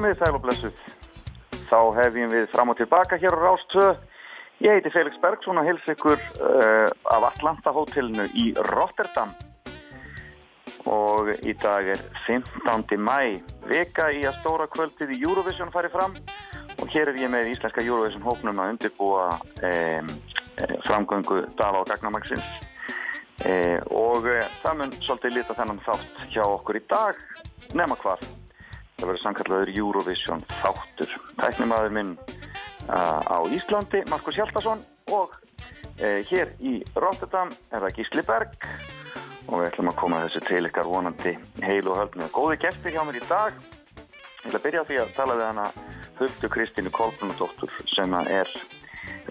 [0.00, 0.78] Komið sæl og blessuð.
[1.68, 3.98] Þá hefjum við fram og tilbaka hér á Rástöð.
[4.64, 9.34] Ég heiti Felix Bergsson og hils ykkur uh, af Atlanta hótelinu í Rotterdam.
[10.88, 12.96] Og í dag er 15.
[12.96, 16.16] mæ, vika í að stóra kvöldið í Eurovision farið fram.
[16.80, 20.12] Og hér er ég með íslenska Eurovision hóknum að undirbúa um,
[20.88, 22.52] framgöngu Dala og Gagnamagsins.
[23.44, 27.26] Uh, og uh, það mun svolítið lita þennan þátt hjá okkur í dag,
[27.76, 28.39] nema hvað.
[29.00, 31.12] Það verður samkallaður Eurovision þáttur.
[31.40, 34.82] Tæknimaður minn uh, á Íslandi, Markus Hjaldarsson
[35.16, 38.68] og uh, hér í Rotterdam er það Gísli Berg
[39.48, 41.32] og við ætlum að koma þessu til ykkar vonandi
[41.64, 43.56] heil og höld með góði gæsti hjá mér í dag.
[43.96, 45.66] Ég ætla að byrja því að tala við hana
[46.20, 48.52] Huldu Kristínu Kolbrunadóttur sem er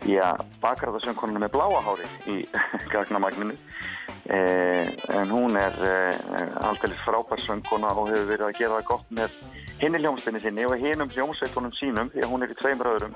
[0.09, 0.33] já,
[0.65, 2.41] bakræðasönkonuna með bláa hári í
[2.95, 8.89] gagnamagninu Eh, en hún er eh, aldrei frábær söngkona og hefur verið að gera það
[8.91, 9.37] gott með
[9.79, 13.15] hinni hljómsveitinni sinni og hinnum hljómsveitunum sínum því að hún er í tveimur öðrum.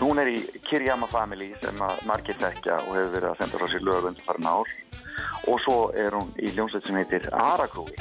[0.00, 3.84] Hún er í Kirjama Family sem margir þekkja og hefur verið að senda frá sér
[3.84, 4.72] lögum þar nár
[5.50, 7.92] og svo er hún í hljómsveit sem heitir Aragrúi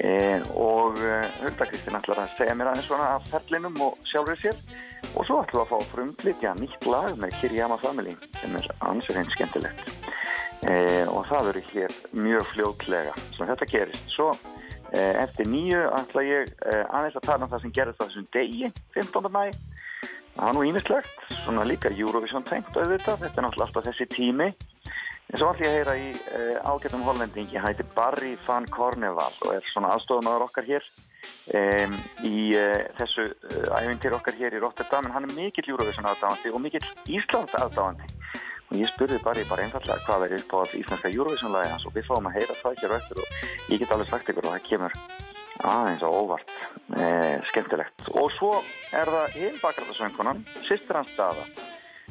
[0.00, 4.56] eh, og Hulda Kristinn ætlar að segja mér aðeins svona af ferlinum og sjálfur sér.
[5.12, 9.34] Og svo ætlum við að fá frumflitja nýtt lag með Kirjama Family sem er einn
[9.36, 9.90] skemmtilegt
[10.66, 13.14] e, og það verður hér mjög fljótlega.
[13.36, 14.08] Sem þetta gerist.
[14.14, 14.30] Svo
[14.92, 18.72] e, eftir nýju ætla ég e, aðeins að tala um það sem gerist þessum degi
[18.96, 19.30] 15.
[19.30, 19.44] mæ
[20.30, 24.48] það var nú ímislegt, svona líka Eurovision tengt auðvitað, þetta er náttúrulega alltaf þessi tími.
[25.30, 26.06] En svo ætla ég að heyra í
[26.66, 30.86] ágættum hollendingi, hætti Barry van Corneval og er svona aðstofnaður okkar hér
[32.26, 32.38] í
[32.98, 33.28] þessu
[33.76, 35.06] æfintir okkar hér í Rotterdam.
[35.06, 38.10] En hann er mikill Eurovision aðdáðandi og mikill Íslands aðdáðandi
[38.70, 41.86] og ég spurði bara, bara einfallega hvað er upp á íslenska Eurovision-lagi hans?
[41.88, 44.54] Og við fáum að heyra það hér eftir og ég get alveg sagt ykkur og
[44.54, 44.96] það kemur
[45.70, 46.54] aðeins á óvart
[46.96, 48.06] eh, skemmtilegt.
[48.14, 48.52] Og svo
[48.96, 51.44] er það heilbakarðarsvöngunan sýstir hans staða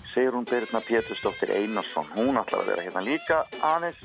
[0.09, 2.07] Sigrun Birna Pétursdóttir Einarsson.
[2.15, 3.99] Hún ætlar að vera hérna líka aðeins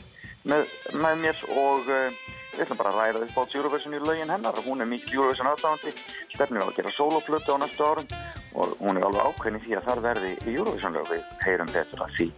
[0.45, 4.31] með, með mér og eh, við ætlum bara að ræða upp á Eurovision í laugin
[4.31, 4.59] hennar.
[4.65, 5.93] Hún er mikil Eurovision aðdáðandi
[6.35, 8.09] stefnir á að gera soloplötu á næstu árum.
[8.55, 12.05] Og hún er alveg ákveðin í því að þar verði í Eurovision-lög við heyrum betur
[12.05, 12.29] að því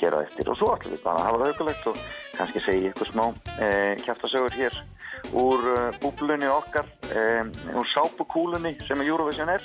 [0.00, 0.50] hér á eftir.
[0.50, 2.02] Og svo ætlum við bara að hafa það augulegt og
[2.38, 3.24] kannski segja ykkur smá
[3.60, 4.80] eh, kæftasögur hér
[5.36, 7.42] úr uh, búblunni okkar eh,
[7.74, 9.64] úr sápukúlunni sem Eurovision er.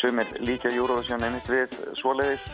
[0.00, 2.44] Sem er líka Eurovision einmitt við svoleiðis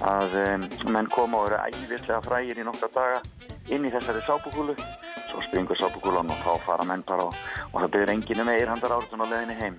[0.00, 3.20] að um, menn koma og eru æðislega frægir í nokkra daga
[3.72, 4.76] inn í þessari sápukúlu
[5.52, 7.34] springur sápukúlan og þá fara menn bara og,
[7.74, 9.74] og það byrðir enginu með eirhandar áritun á leðinni heim.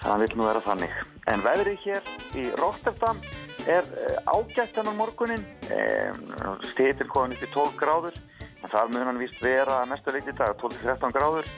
[0.00, 0.94] Það vil nú vera þannig.
[1.28, 2.08] En veðrið hér
[2.40, 3.20] í Rotterdam
[3.68, 5.44] er eh, ágætt enn á morgunin
[6.70, 8.16] stitir komin upp í 12 gráður
[8.62, 11.52] en það mun hann vist vera mestu leiti í dag 12-13 gráður.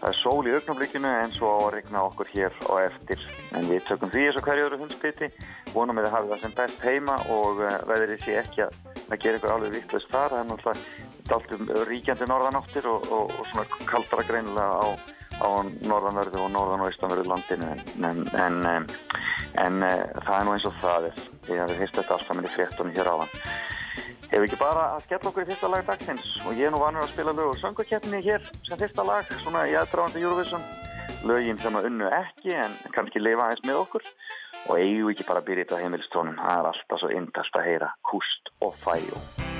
[0.00, 3.28] Það er sól í augnablíkinu en svo á að regna okkur hér og eftir.
[3.52, 5.28] En við tökum því eins og hverju öðru hundspiti
[5.74, 9.42] vonum við að hafa það sem best heima og eh, veðrið sé ekki að gerir
[9.42, 10.32] ykkur alveg vittlust þar.
[10.32, 14.88] Það er náttúrulega allt ríkjandi norðanáttir og, og, og svona kaldra greinilega á
[15.40, 15.48] á
[15.88, 18.88] norðanverðu og norðan og austanverðu landinu en, en, en,
[19.62, 22.48] en eh, það er nú eins og það er ég hef heist þetta alls saman
[22.48, 23.32] í fréttunum hér áðan.
[24.30, 26.28] Hefur ekki bara að skella okkur í fyrsta lag dagsins?
[26.46, 29.64] Og ég er nú vanur að spila lög og söngukeppni hér sem fyrsta lag svona
[29.66, 30.66] í aðdrafandi Eurovision.
[31.26, 34.10] Lögin sem að unnu ekki en kannski lifa aðeins með okkur.
[34.68, 37.94] Og eigum ekki bara að byrja þetta heimilistónum það er alltaf svo indast að heyra
[38.06, 39.59] Kust og Fæjó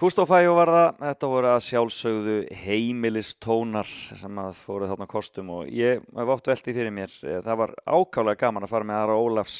[0.00, 5.98] Kustofæjó var það, þetta voru að sjálfsögðu heimilistónar sem að fóru þarna kostum og ég
[6.16, 9.58] hef oft veldið fyrir mér, eh, það var ákálega gaman að fara með Ara Ólafs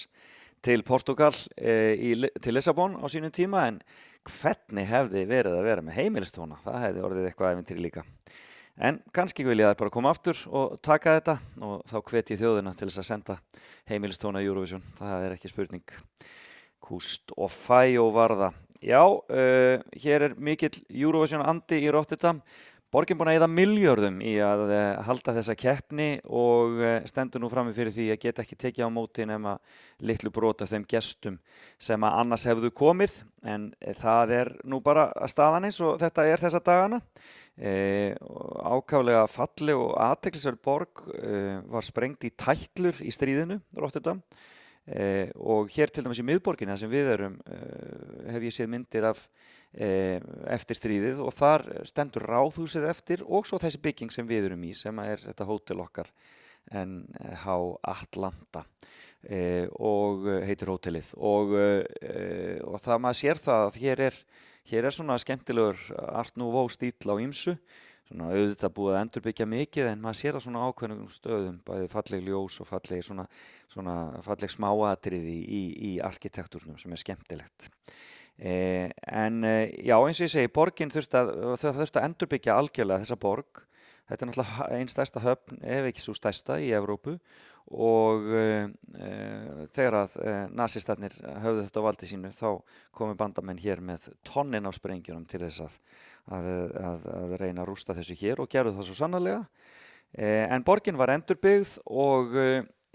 [0.65, 3.83] til Portugal e, í, til Lissabon á sínum tíma en
[4.25, 8.07] hvernig hefði verið að vera með heimilistóna, það hefði orðið eitthvað eventýri líka.
[8.81, 11.37] En kannski vil ég að bara koma aftur og taka þetta
[11.69, 13.39] og þá hvet ég þjóðina til þess að senda
[13.93, 15.97] heimilistóna í Eurovision, það er ekki spurning.
[16.81, 18.61] Kustofæjó var það.
[18.81, 22.39] Já, uh, hér er mikill Eurovision andi í Rotterdam.
[22.91, 27.51] Borgin búin að eða miljörðum í að uh, halda þessa keppni og uh, stendur nú
[27.53, 29.53] frammi fyrir því að geta ekki tekið á móti nema
[30.01, 31.37] litlu brot af þeim gestum
[31.77, 33.69] sem að annars hefðu komið en
[34.01, 37.03] það er nú bara að staðan eins og þetta er þessa dagana.
[37.61, 41.05] Ákaflega falli og aðteklisverð borg
[41.69, 44.25] var sprengt í tætlur í stríðinu Rotterdam
[44.89, 49.05] Eh, og hér til dæmis í miðborginna sem við erum eh, hef ég séð myndir
[49.11, 49.27] af
[49.77, 50.19] eh,
[50.51, 54.73] eftir stríðið og þar stendur ráðhúsið eftir og svo þessi bygging sem við erum í
[54.75, 56.09] sem er þetta hótel okkar
[56.71, 57.55] NH
[57.89, 58.65] Atlanta
[59.81, 61.09] og heitir hótelið.
[61.17, 64.19] Og, og það maður sér það að hér er,
[64.71, 67.57] hér er svona skemmtilegur Art Nouveau stíl á ýmsu
[68.11, 72.25] svona auðvitað búið að endurbyggja mikið en maður sér það svona ákveðnum stöðum bæði falleg
[72.27, 73.27] ljós og falleg svona,
[73.71, 77.71] svona falleg smáatriði í, í, arkitektúrnum sem er skemmtilegt.
[78.41, 83.05] Eh, en eh, já eins og ég segi borgin þurft að, þurft að endurbyggja algjörlega
[83.05, 83.63] þessa borg.
[84.11, 87.15] Þetta er náttúrulega einn stærsta höfn ef ekki svo stærsta í Evrópu.
[87.71, 88.65] Og uh,
[89.71, 91.13] þegar að uh, nazistarnir
[91.45, 92.49] höfðu þetta á valdi sínu þá
[92.97, 95.77] komi bandamenn hér með tonnin af sprengjunum til þess að,
[96.29, 96.51] að,
[96.81, 99.41] að, að reyna að rústa þessu hér og gerðu það svo sannarlega.
[100.11, 102.37] Uh, en borgin var endurbyggð og,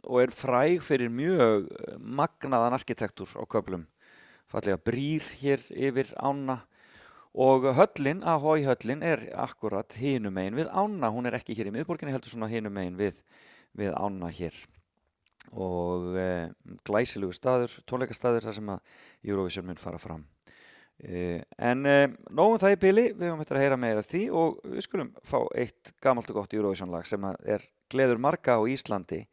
[0.06, 3.88] og er fræg fyrir mjög magnaðan arkitektur á köplum
[4.52, 6.62] fallega brýr hér yfir ána
[7.36, 11.74] og höllin, Ahoy höllin er akkurat hinum einn við ána, hún er ekki hér í
[11.76, 13.20] miðborginni heldur svona hinum einn við
[13.76, 14.56] við ána hér.
[15.52, 16.30] Og e,
[16.88, 18.96] glæsilugu staður, tónleikastaður þar sem að
[19.28, 20.24] Eurovision mun fara fram.
[21.04, 21.96] E, en e,
[22.32, 25.40] nógum það í bili, við höfum hægt að heyra meira því og við skulum fá
[25.60, 29.26] eitt gamalt og gott Eurovision lag sem er gleður marga á Íslandi.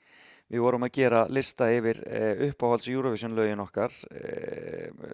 [0.53, 2.03] Við vorum að gera lista yfir
[2.51, 3.95] uppáhalds Eurovision lögin okkar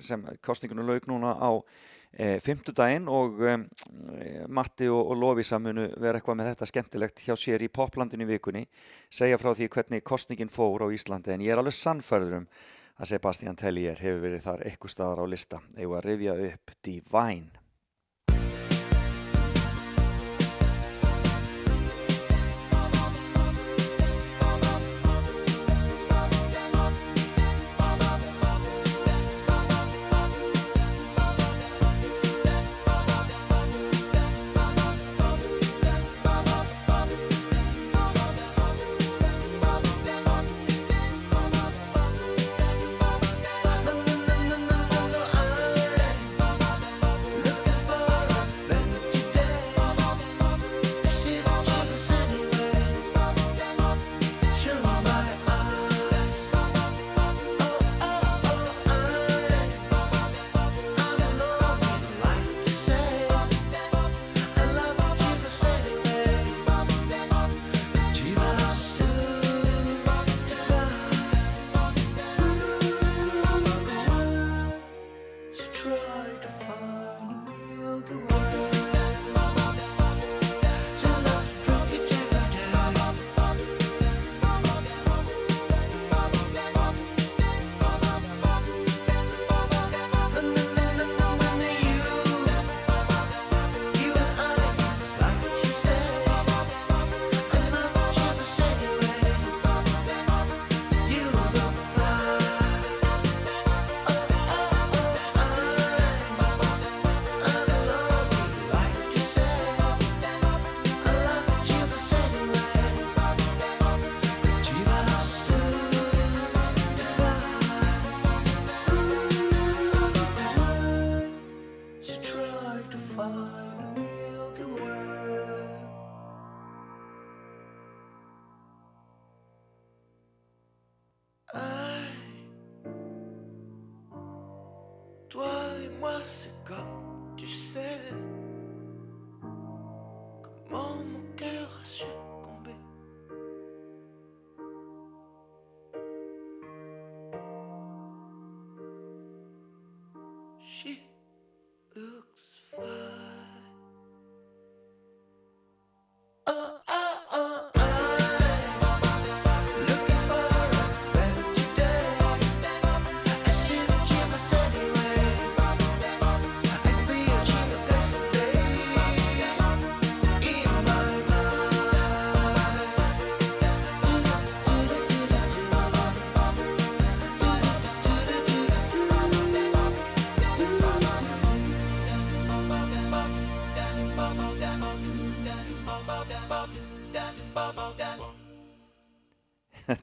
[0.03, 1.63] sem kostningunum lög núna á
[2.43, 3.39] fymtudaginn og
[4.51, 8.65] Matti og, Lovisa munu vera eitthvað með þetta skemmtilegt hjá sér í poplandinu vikunni
[9.07, 12.51] segja frá því hvernig kostningin fór á Íslandi en ég er alveg sannfærður um
[12.99, 15.63] að Sebastian Tellier hefur verið þar eitthvað staðar á lista.
[15.79, 17.58] Eða að rifja upp Divine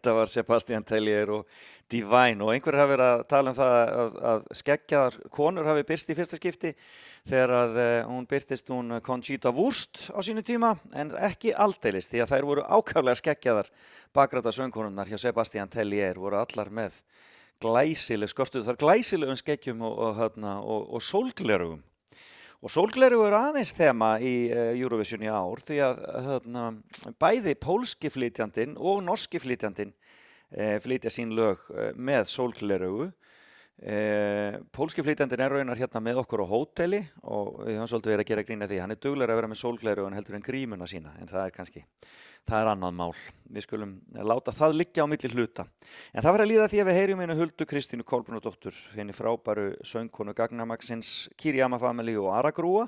[0.05, 1.47] Þetta var Sebastian Tellier og
[1.89, 2.43] Divine.
[2.45, 6.15] Og einhver hafi verið að tala um það að, að skeggjaðar konur hafi byrst í
[6.19, 6.71] fyrsta skipti
[7.25, 12.21] þegar að uh, hún byrtist hún Conchita Wurst á sínu tíma en ekki aldeilis því
[12.21, 13.73] að þær voru ákvæmlega skeggjaðar
[14.13, 17.01] bakræta söngkonunnar hjá Sebastian Tellier voru allar með
[17.65, 21.81] glæsileg skorstuð þar glæsilegum skeggjum og, og, og, og sólglerugum
[22.65, 26.63] Og sólgleru eru aðeins þema í uh, Eurovision í ár því að hérna,
[27.21, 33.11] bæði pólski flytjandin og norski flytjandin uh, flytja sín lög uh, með sólgleru.
[33.75, 38.29] Pólski flytjandin er raunar hérna með okkur á hóteli og við höfum svolítið verið að
[38.29, 38.77] gera grína því.
[38.79, 41.51] Hann er duglar að vera með sólgleru en heldur en grímuna sína en það er
[41.57, 41.83] kannski,
[42.47, 43.09] það er annað mál.
[43.51, 43.91] Við skulum
[44.31, 45.67] láta það liggja á milli hluta.
[46.15, 49.67] En það var að líða því að við heyrim einu huldu Kristínu Kolbrunadóttur henni frábæru
[49.83, 52.87] söngkonu Gagnamaxins Kirjama Family og Aragrúa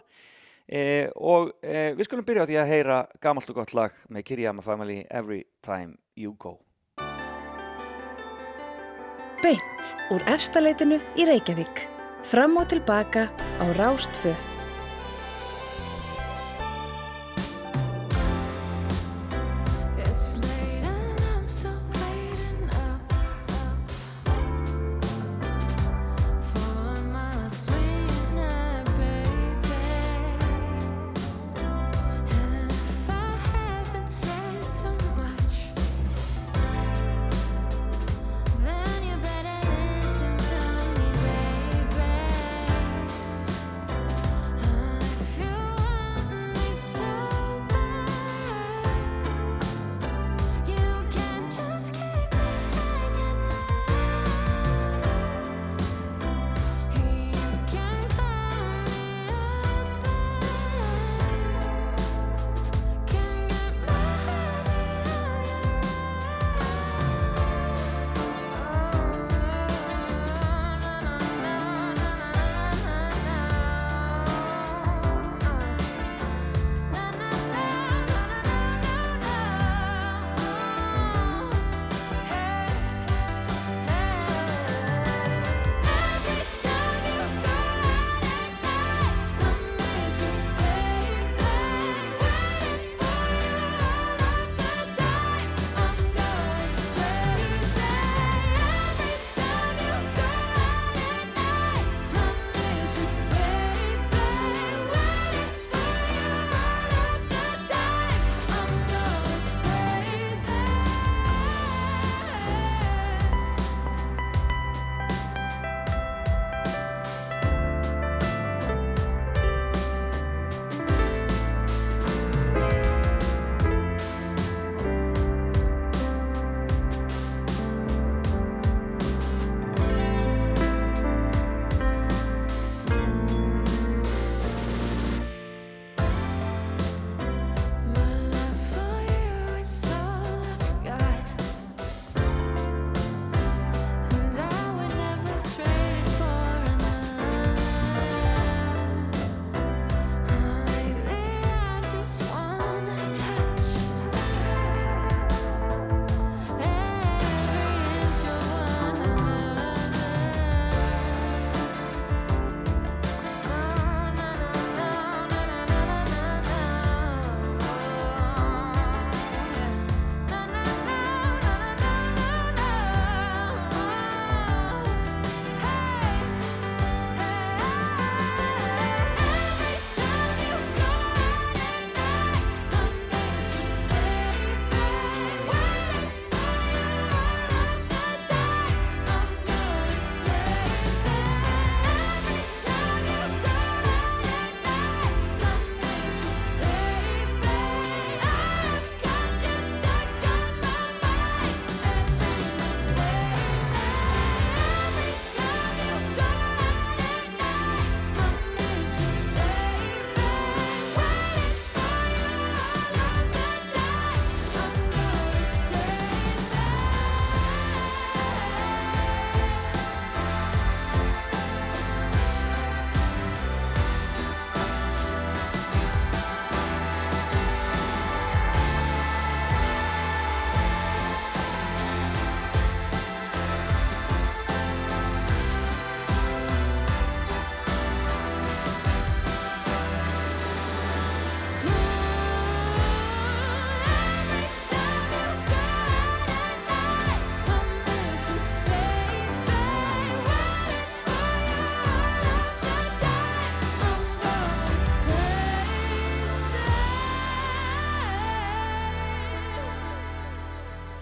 [0.63, 4.29] e, og e, við skulum byrja á því að heyra gamalt og gott lag með
[4.31, 6.61] Kirjama Family Every Time You Go.
[9.37, 11.83] Beint úr efstaleitinu í Reykjavík.
[12.25, 13.27] Fram og tilbaka
[13.61, 14.33] á Rástfö.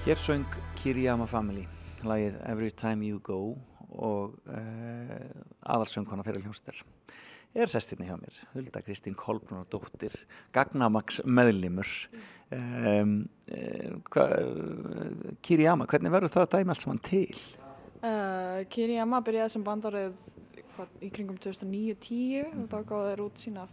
[0.05, 0.45] Hér söng
[0.77, 1.63] Kiriyama Family
[2.05, 3.55] lagið Every Time You Go
[3.89, 5.13] og uh,
[5.65, 6.81] aðalsöngkona þeirra hljómsdær
[7.57, 10.13] er sestinni hjá mér, Hulda Kristín Kolbrún og dóttir
[10.53, 11.89] Gagnamags meðlimur.
[12.53, 13.15] Um,
[14.13, 14.27] hva,
[15.41, 17.41] Kiriyama, hvernig verður það að dæma allt saman til?
[18.03, 20.27] Uh, Kiriyama byrjaði sem bandaröð
[21.01, 23.65] í kringum 2009-10 og þá gáði þeir út sína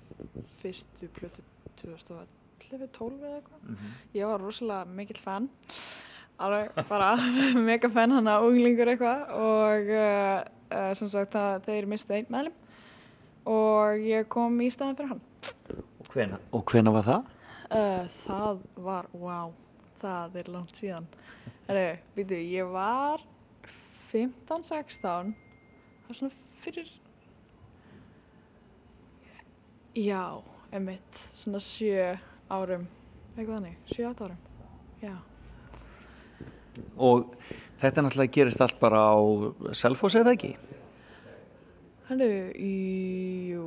[0.63, 1.45] fyrstu plötu
[1.83, 3.61] 2011-12 eða eitthvað.
[3.67, 4.01] Mm -hmm.
[4.17, 5.51] ég var rosalega mikill fan
[6.47, 7.13] alveg bara
[7.71, 12.31] mega fan hann að unglingur eitthvað og uh, uh, sem sagt það þeir mistu einn
[12.33, 12.59] meðlum
[13.53, 15.23] og ég kom í staðin fyrir hann.
[16.03, 17.35] Og hvena, og hvena var það?
[17.73, 19.55] Uh, það var, wow
[20.03, 21.07] það er langt síðan.
[21.67, 23.23] Heru, býtu, ég var
[24.13, 26.91] 15-16 það var svona fyrir
[29.97, 30.43] já,
[30.75, 32.19] emitt svona 7
[32.53, 32.89] árum
[33.33, 34.43] eitthvað þannig, 7-8 árum
[35.03, 35.15] já
[36.97, 37.33] Og
[37.83, 39.19] þetta náttúrulega gerist allt bara á
[39.77, 40.55] Selfoss eða ekki?
[42.09, 43.67] Hannu, jú,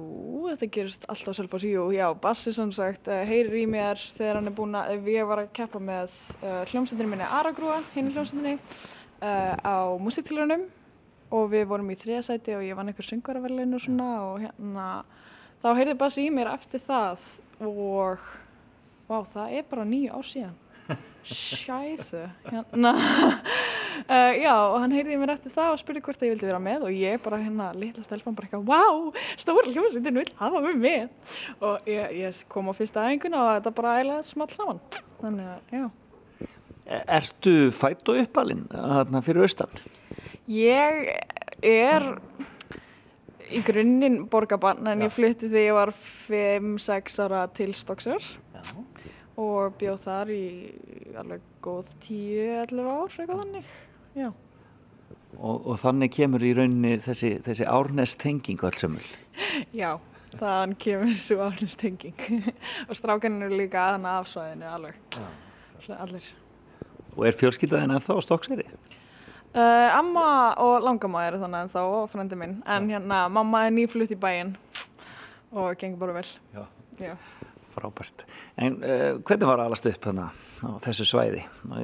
[0.51, 4.37] þetta gerist allt á Selfoss, jú, já, Bassi sem sagt uh, heyrir í mér þegar
[4.37, 6.13] hann er búin að, ef ég var að keppa með
[6.43, 8.59] uh, hljómsendinu minni Aragrúa, hinn í hljómsendinu,
[9.23, 10.67] uh, á musiktilunum
[11.33, 14.89] og við vorum í þriðasæti og ég vann einhver söngvaraverlinu og svona og hérna,
[15.63, 17.25] þá heyrði Bassi í mér eftir það
[17.65, 18.29] og,
[19.09, 20.55] vá, það er bara nýju ár síðan.
[21.25, 26.45] Sjæsu, hérna, uh, já og hann heyrði mér eftir það og spurði hvort ég vildi
[26.45, 29.07] vera með og ég bara hérna litla stelpann bara eitthvað, wow,
[29.41, 31.33] stóra hljómsveitin vil hafa mig með
[31.65, 34.81] og ég, ég kom á fyrsta aðenguna og þetta bara eiginlega small saman,
[35.23, 35.85] þannig að, já.
[37.17, 39.79] Ertu fætt og uppalinn hérna fyrir austan?
[40.45, 41.07] Ég
[41.65, 42.11] er
[43.49, 45.09] í grunninn borgabann en já.
[45.09, 45.97] ég flytti þegar ég var
[46.29, 48.35] 5-6 ára til Stokksur.
[48.53, 48.93] Já
[49.41, 50.45] og bjóð þar í
[51.19, 53.69] alveg góð 10-11 ár eitthvað þannig.
[54.15, 54.29] Já.
[55.35, 59.03] Og, og þannig kemur í rauninni þessi, þessi árnest tenging allsumul
[59.81, 59.97] já,
[60.39, 62.47] þannig kemur þessu árnest tenging
[62.87, 64.99] og strákaninu líka aðan afsvæðinu alveg.
[65.19, 65.95] Já.
[65.99, 66.29] allir.
[67.15, 68.67] Og er fjölskyldaðin að þá stokkseri?
[69.55, 70.27] Uh, amma
[70.59, 72.57] og langamma eru þannig en þá og frendi minn.
[72.67, 72.97] En já.
[72.97, 74.55] hérna mamma er nýflutt í bæin
[75.55, 76.27] og gengur bara vel.
[76.55, 76.65] Já,
[76.99, 77.13] já
[77.75, 78.25] frábært.
[78.57, 80.31] En uh, hvernig var allast upp þarna
[80.65, 81.43] á þessu svæði?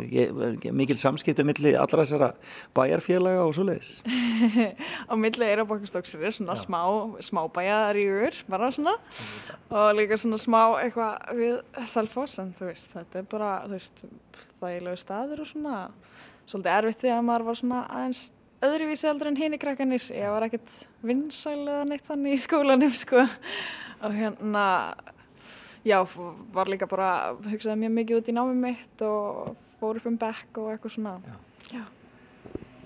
[0.09, 0.31] Ég,
[0.73, 2.31] mikil samskiptu millir allra þessara
[2.77, 4.01] bæjarfélaga og svo leiðis?
[5.11, 6.63] á millir er svona Já.
[6.63, 6.81] smá,
[7.19, 8.95] smá bæjaríur, bara svona
[9.69, 14.03] og líka svona smá eitthvað við Salfós, en þú veist, þetta er bara, þú veist,
[14.61, 15.77] þægilegu staður og svona,
[16.45, 18.23] svolítið erfitt því að maður var svona aðeins
[18.61, 20.75] öðruvísi aldrei en hinn í krakkanir, ég var ekkert
[21.05, 23.25] vinsæl eða neitt þannig í skólanum, sko,
[24.01, 24.65] og hérna
[25.87, 25.97] já,
[26.53, 30.61] var líka bara, hugsaði mjög mikið út í námið mitt og fór upp um bekk
[30.61, 31.39] og eitthvað svona, já.
[31.79, 31.83] já.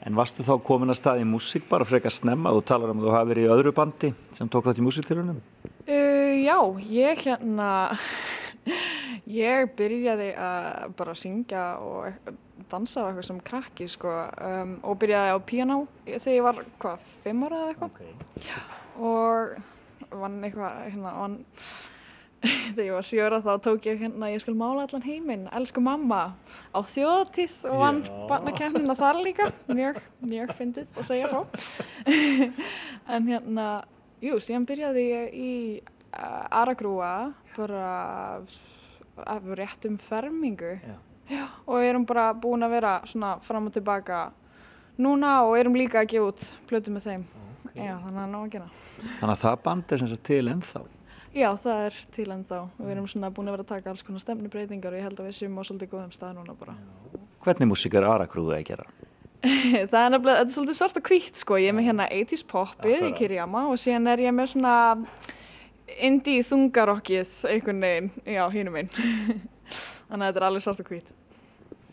[0.05, 2.51] En varstu þá komin að staði í músík bara frekar snemma?
[2.53, 5.39] Þú talar um að þú hafi verið í öðru bandi sem tók þetta í músíktilunum?
[5.88, 6.58] Uh, já,
[6.93, 7.69] ég hérna,
[9.41, 12.36] ég byrjaði að bara syngja og
[12.69, 17.10] dansa á eitthvað sem krakki sko um, og byrjaði á piano þegar ég var, hvað,
[17.25, 17.97] fimm ára eða eitthvað.
[17.97, 18.62] Okay.
[19.10, 21.39] Og vann eitthvað, hérna, vann
[22.75, 26.21] þegar ég var sjöra þá tók ég hérna ég skil mála allan heiminn, elsku mamma
[26.75, 29.49] á þjóðatíð og vann barnakefnina þar líka.
[29.71, 31.43] Mjög, mjög fyndið að segja frá.
[33.15, 33.65] En hérna
[34.23, 37.12] jú, síðan byrjaði ég í uh, Aragrúa
[37.55, 37.89] bara
[39.25, 40.79] af réttum fermingu.
[40.81, 40.95] Já.
[41.25, 44.27] Já, og við erum bara búin að vera svona fram og tilbaka
[45.01, 47.23] núna og erum líka að gefa út plötu með þeim.
[47.69, 47.88] Okay.
[47.88, 48.67] Já, þannig að ná að gera.
[49.05, 50.84] Þannig að það band er sem sagt til ennþá
[51.36, 52.60] Já, það er til enn þá.
[52.80, 55.26] Við erum svona búin að vera að taka alls konar stefnubreitingar og ég held að
[55.28, 56.76] við séum á svolítið góðum stað núna bara.
[57.43, 58.86] Hvernig músík er Arakrúðu að gera?
[59.91, 61.58] það er nefnilega, þetta er svolítið svart og hvitt sko.
[61.60, 64.78] Ég er með hérna 80's popið í Kirjama og síðan er ég með svona
[66.08, 68.89] indie þungarokkið einhvern veginn, já, hínum einn.
[70.08, 71.13] Þannig að þetta er alveg svart og hvitt.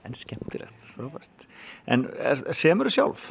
[0.07, 1.51] En skemmtilegt, frábært.
[1.91, 2.07] En
[2.55, 3.29] semur þú sjálf?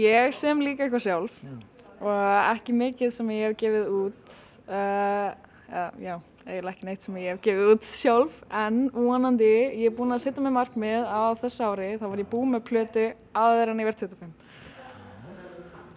[0.00, 1.56] Ég sem líka eitthvað sjálf já.
[2.00, 5.30] og ekki mikið sem ég hef gefið út Uh,
[5.70, 9.94] uh, já, eiginlega ekki neitt sem ég hef gefið út sjálf en vonandi, ég er
[9.94, 13.72] búin að setja mig markmið á þess ári, þá var ég búin með plötu aðeins
[13.72, 14.34] en ég verð 25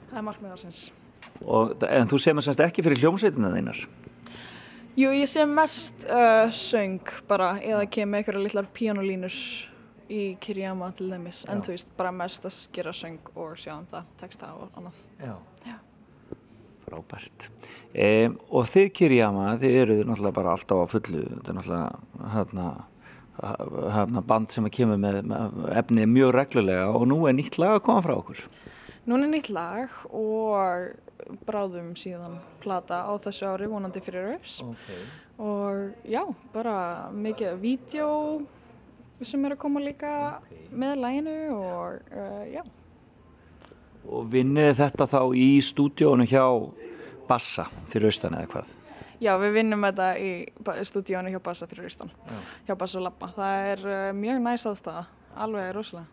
[0.09, 0.83] það er markmið ársins.
[1.45, 3.81] Og, En þú semur semst ekki fyrir hljómsveitina þeinar?
[4.99, 9.35] Jú, ég sem mest uh, söng bara eða kemur einhverja litlar píanolínur
[10.09, 13.85] í Kirjama til dæmis, en þú veist bara mest að skera söng og sjá um
[13.91, 15.05] það, texta og annað.
[15.21, 15.37] Já,
[15.69, 15.77] Já
[16.89, 17.49] Frábært.
[17.93, 22.69] E, og þið Kirjama, þið eru náttúrulega bara alltaf á fullu, þetta er náttúrulega hérna,
[23.95, 27.85] hana, band sem kemur með, með efni mjög reglulega og nú er nýtt lag að
[27.87, 28.43] koma frá okkur.
[29.09, 30.97] Nún er nýtt lag og
[31.47, 35.01] bráðum síðan plata á þessu ári vonandi fyrir öss okay.
[35.41, 36.23] og já,
[36.53, 38.09] bara mikið vídeo
[39.21, 40.65] sem er að koma líka okay.
[40.71, 42.63] með læginu og uh, já.
[44.07, 46.45] Og vinnið þetta þá í stúdíónu hjá
[47.29, 48.69] Bassa fyrir austan eða hvað?
[49.19, 50.29] Já, við vinnum þetta í
[50.87, 52.37] stúdíónu hjá Bassa fyrir austan, já.
[52.69, 53.33] hjá Bassa Lappa.
[53.35, 55.03] Það er uh, mjög næs aðstæða,
[55.45, 56.07] alveg rosalega.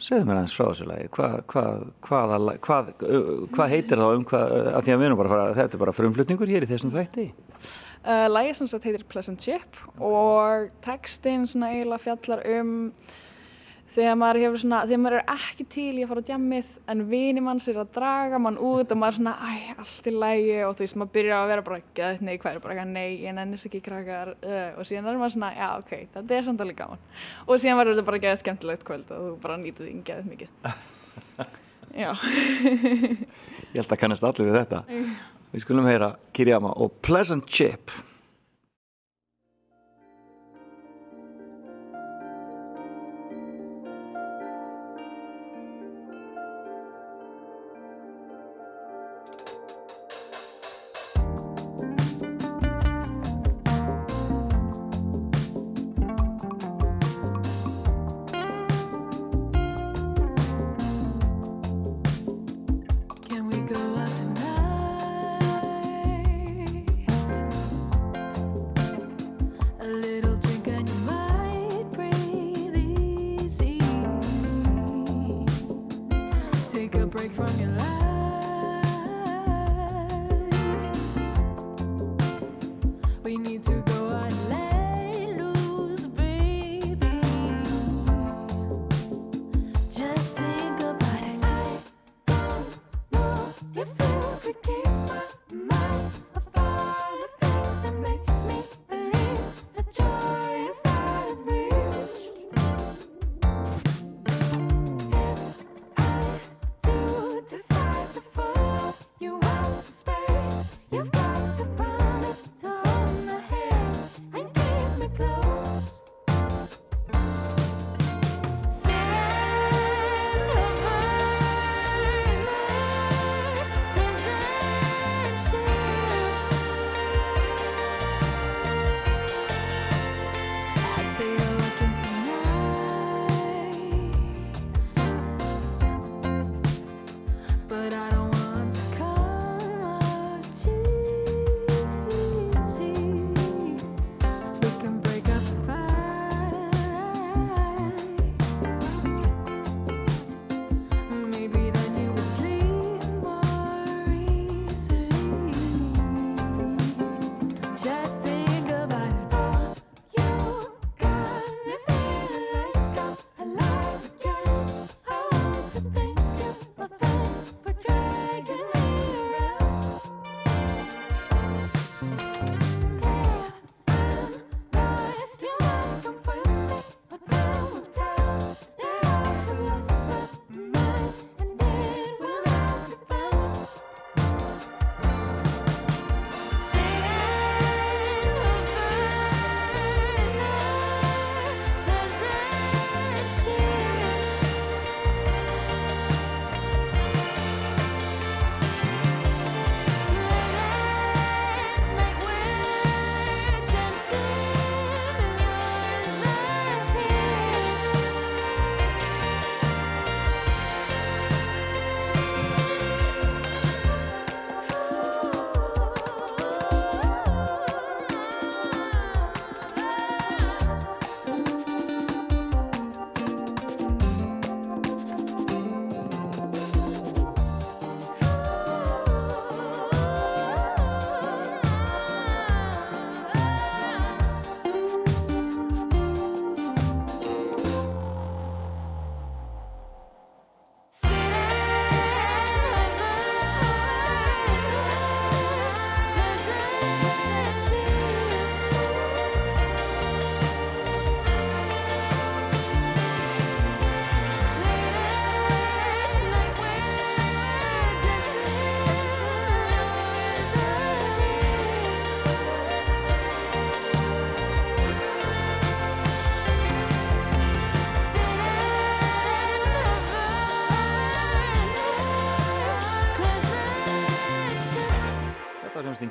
[0.00, 1.82] Segðu mér aðeins frá þessu lagi, hvað, hvað,
[2.64, 2.86] hvað,
[3.52, 5.82] hvað heitir þá um hvað, af því að við erum bara að fara, þetta er
[5.82, 7.26] bara frumflutningur hér í þessum þætti?
[8.00, 12.70] Uh, lagi sem sagt heitir Pleasant Ship og textin svona eiginlega fjallar um
[13.90, 17.04] þegar maður hefur svona, þegar maður er ekki til í að fara á djammið en
[17.10, 20.58] vini manns er að draga mann út og maður er svona, æ, allt í lægi
[20.66, 23.36] og þú veist, maður byrja að vera bara, gæt, nei, hvað er bara, nei, ég
[23.38, 26.78] nennis ekki krakkar uh, og síðan er maður svona, já, ok, þetta er samt alveg
[26.78, 27.02] gaman
[27.46, 30.54] og síðan verður þetta bara gæt skemmtilegt kvöld og þú bara nýtið þín gæt mikið.
[31.90, 32.12] Já.
[33.74, 34.84] Ég held að kannast allir við þetta.
[35.50, 37.90] Við skulum heyra Kirjama og Pleasant Chip.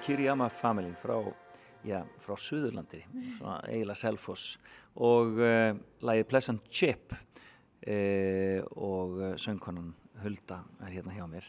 [0.09, 1.19] Kiriyama Family frá,
[1.85, 3.03] já, frá Suðurlandi,
[3.37, 4.55] frá eiginlega Selfoss
[4.97, 9.91] og uh, lagið Pleasant Chip uh, og uh, söngkonan
[10.23, 11.45] Hulda er hérna hjá mér.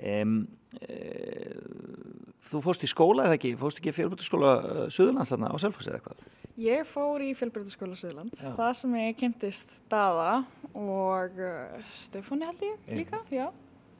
[0.00, 0.34] Um,
[2.50, 3.54] þú fóst í skóla eða ekki?
[3.60, 4.56] Fóst ekki fjölbrytaskóla
[4.90, 6.28] Suðurlands þarna á Selfossi eða eitthvað?
[6.66, 8.56] Ég fór í fjölbrytaskóla Suðurlands, já.
[8.58, 10.40] það sem ég kynntist Dada
[10.74, 11.38] og
[12.02, 13.52] Stefáni held ég líka, já,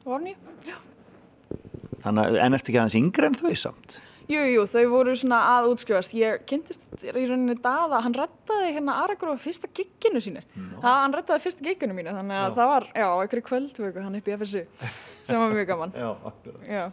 [0.03, 0.35] Vorni.
[2.05, 3.99] Þannig en ertu ekki aðeins yngre en þau samt?
[4.31, 6.13] Jú, jú, þau voru svona að útskrifast.
[6.15, 10.43] Ég kynntist í rauninni Dada, hann rettaði hérna Aragróf fyrsta gigginu sínu.
[10.55, 10.79] No.
[10.79, 12.57] Það, hann rettaði fyrsta gigginu mínu, þannig að no.
[12.59, 14.63] það var, já, einhverju kvöldvöku hann upp í FSU,
[15.27, 15.95] sem var mjög gaman.
[16.03, 16.09] já.
[16.69, 16.83] Já.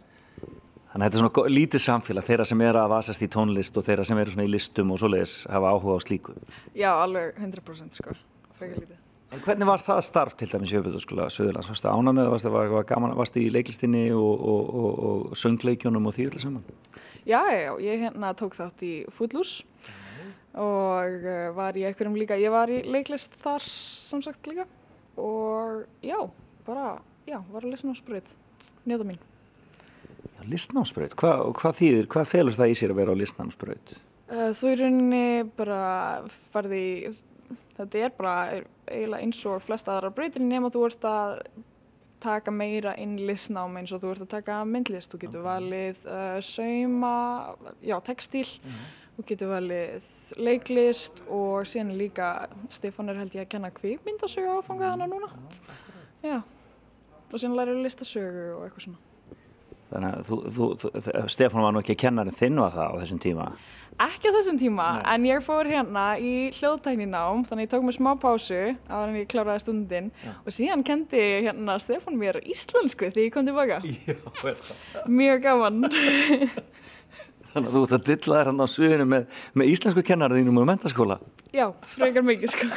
[0.89, 3.85] Þannig að þetta er svona lítið samfélag, þeirra sem er að vasast í tónlist og
[3.87, 6.33] þeirra sem eru svona í listum og svoleiðis hafa áhuga á slíku.
[6.73, 8.17] Já, alveg 100% sko,
[8.57, 8.98] frekar lítið.
[9.29, 11.67] En hvernig var það starf til dæmis í Öfbjörnskóla Söðurlands?
[11.69, 12.31] Varst það ánað með það?
[12.33, 13.11] Varst það var gaman?
[13.19, 16.63] Varst það í leiklistinni og, og, og, og söngleikjónum og því öllu saman?
[17.29, 20.33] Já, já, ég hérna tók þátt í Footloose mm.
[20.65, 24.65] og uh, var í einhverjum líka, ég var í leiklist þar samsagt líka
[25.21, 26.17] og já,
[26.65, 26.97] bara,
[27.29, 28.33] já, var að listnámsbröð,
[28.89, 29.21] njóta mín.
[30.25, 33.97] Já, listnámsbröð, Hva, hvað þýðir, hvað felur það í sér að vera á listnámsbröð?
[34.29, 35.25] Uh, þú í rauninni
[35.59, 35.81] bara
[36.49, 37.19] farði í
[37.77, 38.35] þetta er bara
[38.89, 41.41] eiginlega eins og flest aðra breytir nema þú ert að
[42.19, 45.49] taka meira inn listnám eins og þú ert að taka myndlist, þú getur okay.
[45.49, 47.15] valið uh, sauma,
[47.81, 48.87] já, textil mm -hmm.
[49.17, 55.07] þú getur valið leiklist og síðan líka Stefán er held ég að kenna kvíkmyndasögu áfangaðana
[55.07, 55.29] núna.
[56.23, 56.41] Já,
[57.33, 58.97] og síðan lærir listasögu og eitthvað svona.
[59.89, 62.99] Þannig að þú, þú, þú, Stefán var nú ekki að kenna þinn var það á
[63.01, 63.51] þessum tíma
[63.99, 65.01] Ekki á þessum tíma, Nei.
[65.11, 69.19] en ég fór hérna í hljóðtækninám, þannig ég tók mér smá pásu á þannig að
[69.19, 70.31] ég kláraði stundin ja.
[70.39, 73.77] og síðan kendi hérna Stefán mér íslensku þegar ég kom tilbaka.
[73.83, 74.71] Já, þetta.
[75.11, 75.75] Mjög gaman.
[77.49, 79.23] Þannig að þú ert að dilla þér hérna á sviðinu með,
[79.59, 81.17] með íslensku kennarðinum og mentaskóla.
[81.51, 81.65] Já,
[81.97, 82.65] frekar mikið sko.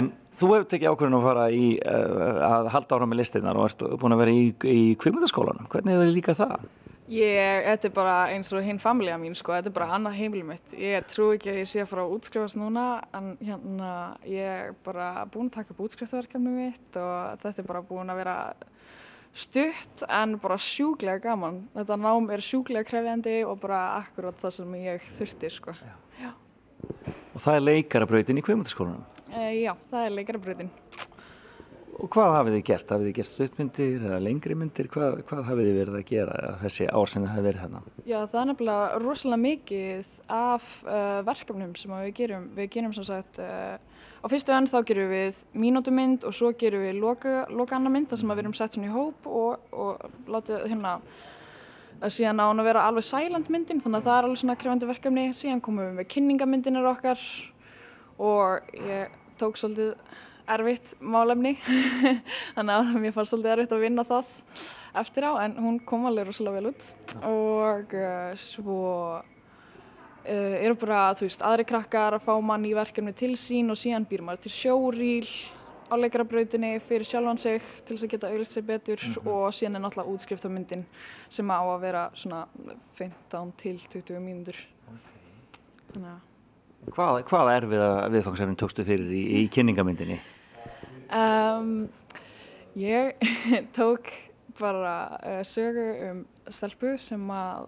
[0.00, 3.64] en þú hefur tekið ákveðin að fara í uh, að halda ára með listinnar og
[3.68, 4.36] ert búin að vera í,
[4.74, 5.70] í kvimutaskólanum.
[5.70, 6.58] Hvernig hefur þið líka það?
[7.06, 10.48] Ég, þetta er bara eins og hinn familja mín sko, þetta er bara annað heimilum
[10.50, 10.72] mitt.
[10.74, 13.90] Ég trú ekki að ég sé að fara að útskrifast núna en hérna
[14.26, 18.20] ég er bara búin að taka upp útskriftaverkefni mitt og þetta er bara búin að
[18.24, 18.36] vera
[19.36, 21.62] stutt en bara sjúglega gaman.
[21.76, 25.76] Þetta nám er sjúglega krefjandi og bara akkurát það sem ég þurfti sko.
[25.78, 25.94] Já.
[26.24, 26.32] Já.
[27.36, 29.04] Og það er leikarabrautin í kveimundaskólanum?
[29.30, 30.72] E, já, það er leikarabrautin.
[31.96, 32.90] Og hvað hafið þið gert?
[32.92, 34.88] Hafið þið gert stuttmyndir eða lengri myndir?
[34.92, 37.80] Hvað, hvað hafið þið verið að gera þessi ár sem þið hafið verið þarna?
[38.04, 42.44] Já, það er nefnilega rosalega mikið af uh, verkefnum sem við gerum.
[42.58, 43.78] Við gerum sem sagt, uh,
[44.20, 48.12] á fyrstu önn þá gerum við mínútumynd og svo gerum við loka, loka annar mynd
[48.12, 50.98] þar sem við erum sett svona í hóp og, og látið hérna
[51.96, 54.60] að síðan á hann að vera alveg silent myndin þannig að það er alveg svona
[54.60, 55.28] krefandi verkefni.
[55.32, 57.28] Síðan komum við með kynningamyndinir okkar
[58.20, 59.94] og ég tók svolítið
[60.46, 61.56] erfitt málefni
[62.56, 64.34] þannig að mér fannst svolítið erfitt að vinna það
[65.02, 66.90] eftir á en hún kom alveg rosalega vel út
[67.26, 68.78] og uh, svo
[69.16, 73.80] uh, eru bara þú veist aðri krakkar að fá mann í verkefni til sín og
[73.80, 75.30] síðan býr maður til sjóríl
[75.86, 79.28] á leikarabrautinni fyrir sjálfan sig til þess að geta auðvitað sér betur mm -hmm.
[79.30, 80.84] og síðan er náttúrulega útskriftamyndin
[81.28, 82.46] sem á að vera svona
[82.94, 84.56] 15 til 20 mínútur
[85.90, 86.18] okay.
[86.86, 90.20] Hvað, hvað er við að viðfangsefnin tókstu fyrir í, í kynningamyndinni?
[91.06, 91.88] Um,
[92.74, 93.14] ég
[93.76, 94.10] tók
[94.58, 97.66] bara uh, sögu um stelpu sem að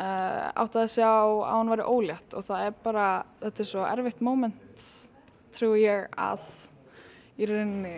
[0.00, 3.08] uh, átti að sjá að hann væri ólétt og það er bara,
[3.42, 4.86] þetta er svo erfitt moment
[5.52, 6.46] trú ég að
[7.36, 7.96] í rauninni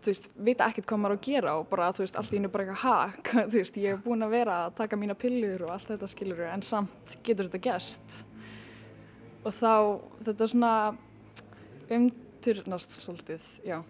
[0.00, 2.38] þú veist, vita ekkert hvað maður á að gera og bara, þú veist, allt í
[2.38, 5.66] hennu bara eitthvað hak þú veist, ég hef búin að vera að taka mína pillur
[5.68, 8.18] og allt þetta skilur en samt getur þetta gæst
[9.44, 9.72] og þá,
[10.26, 10.74] þetta er svona
[11.94, 12.10] um
[12.44, 13.82] turnast svolítið, já.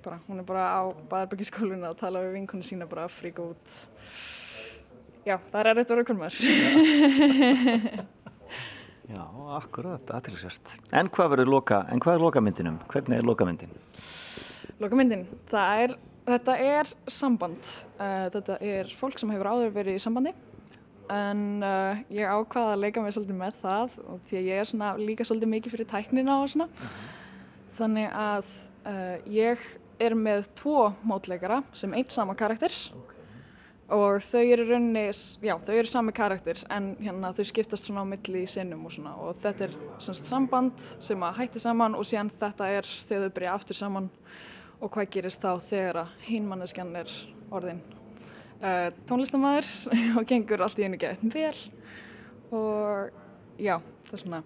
[0.00, 3.66] Bara, hún er bara á Baðarbyggiskólinu að tala við vinkonu sína bara að fríka út
[5.26, 6.18] já, það er erriðt að vera okkur
[9.10, 9.24] Já,
[9.58, 12.76] akkurat, aðtilsvært En hvað verður loka, en hvað er lokamyndinum?
[12.88, 13.72] Hvernig er lokamyndin?
[14.80, 15.90] Lokamyndin, það er
[16.30, 17.62] þetta er samband.
[17.98, 20.32] Uh, þetta er fólk sem hefur áður verið í sambandi
[21.10, 24.66] en uh, ég ákvaða að leika mig svolítið með það og því að ég er
[24.70, 26.68] svona líka svolítið mikið fyrir tæknina og svona.
[26.70, 27.19] Uh -huh
[27.80, 28.50] þannig að
[28.86, 29.62] uh, ég
[30.00, 32.72] er með tvo mótleikara sem einn sama karakter.
[32.72, 33.16] Okay.
[33.90, 35.08] og þau eru raunni,
[35.42, 38.94] já þau eru sami karakter en hérna þau skiptast svona á milli í sinnum og
[38.94, 39.16] svona.
[39.18, 43.34] Og þetta er semst samband sem að hætti saman og síðan þetta er þegar þau
[43.38, 44.10] byrja aftur saman.
[44.80, 47.16] Og hvað gerist þá þegar að hinmanneskjan er
[47.50, 47.82] orðin
[48.62, 49.68] uh, tónlistamæður
[50.20, 51.56] og gengur allt í einu gett vel.
[52.54, 53.10] Og
[53.60, 54.44] já, það er svona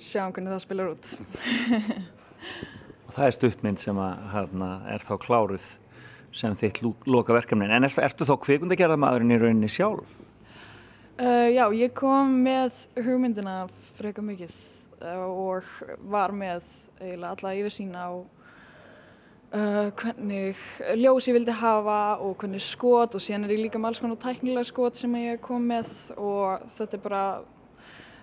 [0.00, 1.08] sjáum hvernig það spilar út
[3.06, 5.68] og það er stuttmynd sem að, hérna, er þá kláruð
[6.36, 10.12] sem þitt loka verkefnin en er, ertu þá kvikundagerðamaðurinn í rauninni sjálf?
[11.20, 13.64] Uh, já, ég kom með hugmyndina
[13.98, 14.54] freka mikið
[15.02, 15.66] uh, og
[16.08, 16.62] var með
[17.00, 20.62] eiginlega alla yfirsýn á uh, hvernig
[20.96, 24.22] ljós ég vildi hafa og hvernig skot og síðan er ég líka með alls konar
[24.22, 27.24] tæknilega skot sem ég kom með og þetta er bara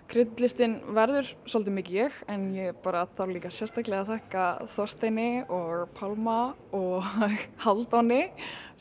[0.07, 5.89] kryddlistin verður svolítið mikið ég en ég bara þá líka sérstaklega að þakka Þorsteini og
[5.97, 6.37] Palma
[6.75, 7.03] og
[7.65, 8.21] Haldóni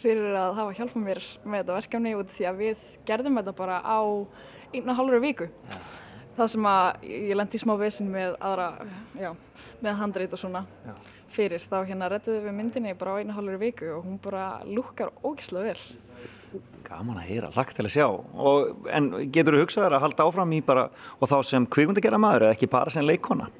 [0.00, 3.80] fyrir að hafa hjálpað mér með þetta verkefni út því að við gerðum þetta bara
[3.82, 3.98] á
[4.74, 5.50] einu og hálfur viku.
[6.36, 8.66] Það sem að ég lendi í smá vesin með aðra,
[9.16, 9.30] já,
[9.82, 10.92] með handreit og svona já.
[11.32, 14.50] fyrir þá hérna rettuðum við myndinni bara á einu og hálfur viku og hún bara
[14.68, 16.05] lukkar ógislega vel.
[16.86, 18.06] Gaman að heyra, lagt til að sjá.
[18.08, 20.88] Og, en getur þú hugsaður að halda áfram í bara
[21.18, 23.50] og þá sem kvíkundagjara maður eða ekki bara sem leikona?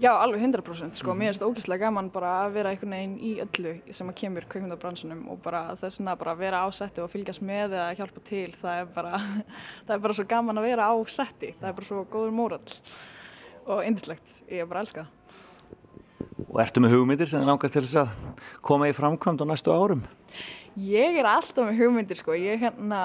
[0.00, 3.32] Já, alveg 100% sko, mér finnst það ógeðslega gaman bara að vera einhvern veginn í
[3.44, 7.44] öllu sem að kemur kvíkundabransunum og bara þess að bara vera á setti og fylgjast
[7.44, 9.20] með eða hjálpa til, það er bara
[9.84, 11.52] það er bara svo gaman að vera á setti.
[11.60, 12.78] Það er bara svo góður mórall
[13.66, 15.16] og indislegt, ég er bara að elska það.
[16.48, 19.76] Og ertu með hugmyndir sem þið langar til þess að koma í framkvæmd á næstu
[19.76, 20.06] árum?
[20.80, 23.00] Ég er alltaf með hugmyndir sko, ég hérna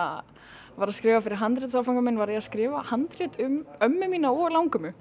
[0.76, 4.52] var að skrifa fyrir handréttsáfangum minn, var ég að skrifa handrétt um ömmu mína og
[4.54, 4.92] langumu.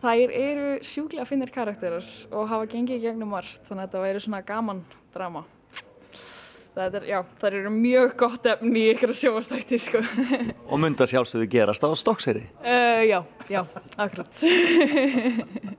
[0.00, 4.22] Þær eru sjúklega finnir karakterar og hafa gengið í gegnum margt, þannig að þetta væri
[4.24, 5.42] svona gaman drama.
[6.70, 10.00] Það er, já, það eru mjög gott efni í ykkur að sjóastækti sko.
[10.70, 12.44] Og mynda sjálfsögðu gerast á stokkseri?
[12.62, 13.18] Uh, já,
[13.50, 13.60] já,
[13.98, 14.44] akkurat.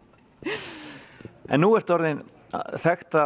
[1.52, 2.22] en nú ert orðin
[2.52, 3.20] þekkt,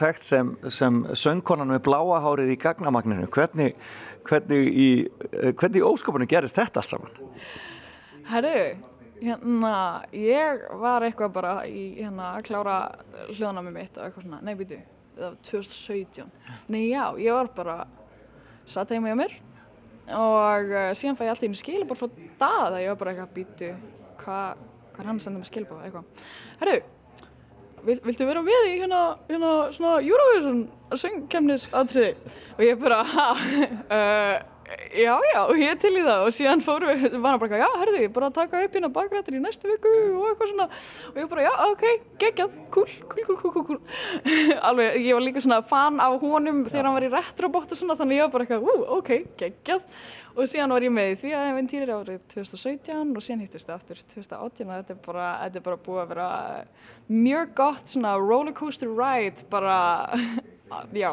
[0.00, 3.28] þekkt sem, sem söngkonan með bláa hárið í gagnamagninu.
[3.32, 3.78] Hvernig,
[4.28, 4.90] hvernig í
[5.56, 7.16] hvernig í óskopunum gerist þetta allt saman?
[8.26, 8.58] Herru,
[9.20, 9.72] hérna
[10.14, 12.76] ég var eitthvað bara í hérna að klára
[13.30, 14.80] hljóðnami mitt og eitthvað svona, nei býtu
[15.16, 16.32] það var 2017,
[16.74, 17.76] nei já ég var bara,
[18.68, 19.36] satt heima hjá mér
[20.16, 23.14] og uh, síðan fæ ég alltaf inn í skilabór frá dað að ég var bara
[23.14, 23.72] eitthvað býtu
[24.20, 24.66] hvað
[24.96, 26.28] hva hann senda mig skilabór eitthvað,
[26.60, 26.76] herru
[27.86, 30.64] Vil, viltu vera með í hérna, hérna svona Eurovision
[30.98, 32.16] söngkemnis aðtriði
[32.56, 33.26] og ég bara, ha,
[33.96, 34.55] uh,
[34.96, 38.02] já, já, ég til í það og síðan fórum við, var hann bara, já, herðu,
[38.02, 40.68] ég bara að taka upp hérna bakrættir í næstu viku og eitthvað svona.
[41.12, 41.86] Og ég bara, já, ok,
[42.22, 43.80] geggjað, cool, cool, cool, cool, cool,
[44.68, 47.98] alveg, ég var líka svona fan af honum þegar hann var í retrobot og svona,
[47.98, 49.90] þannig ég var bara eitthvað, ú, ok, geggjað.
[50.36, 54.02] Og síðan var ég með því að eventýri árið 2017 og síðan hittist það aftur
[54.12, 56.26] 2018 og þetta er bara, þetta er bara búið að vera
[57.08, 59.78] mjög gott svona rollercoaster ride bara,
[60.96, 61.10] já,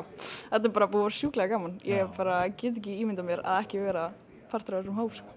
[0.50, 3.60] þetta er bara búið að vera sjúklega gaman ég bara get ekki ímynda mér að
[3.64, 4.08] ekki vera
[4.52, 5.36] partur af þessum hóp sko.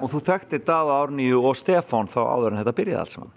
[0.00, 3.34] Og þú þekkti Dada Árníu og Stefán þá áður en þetta byrjaði alls saman?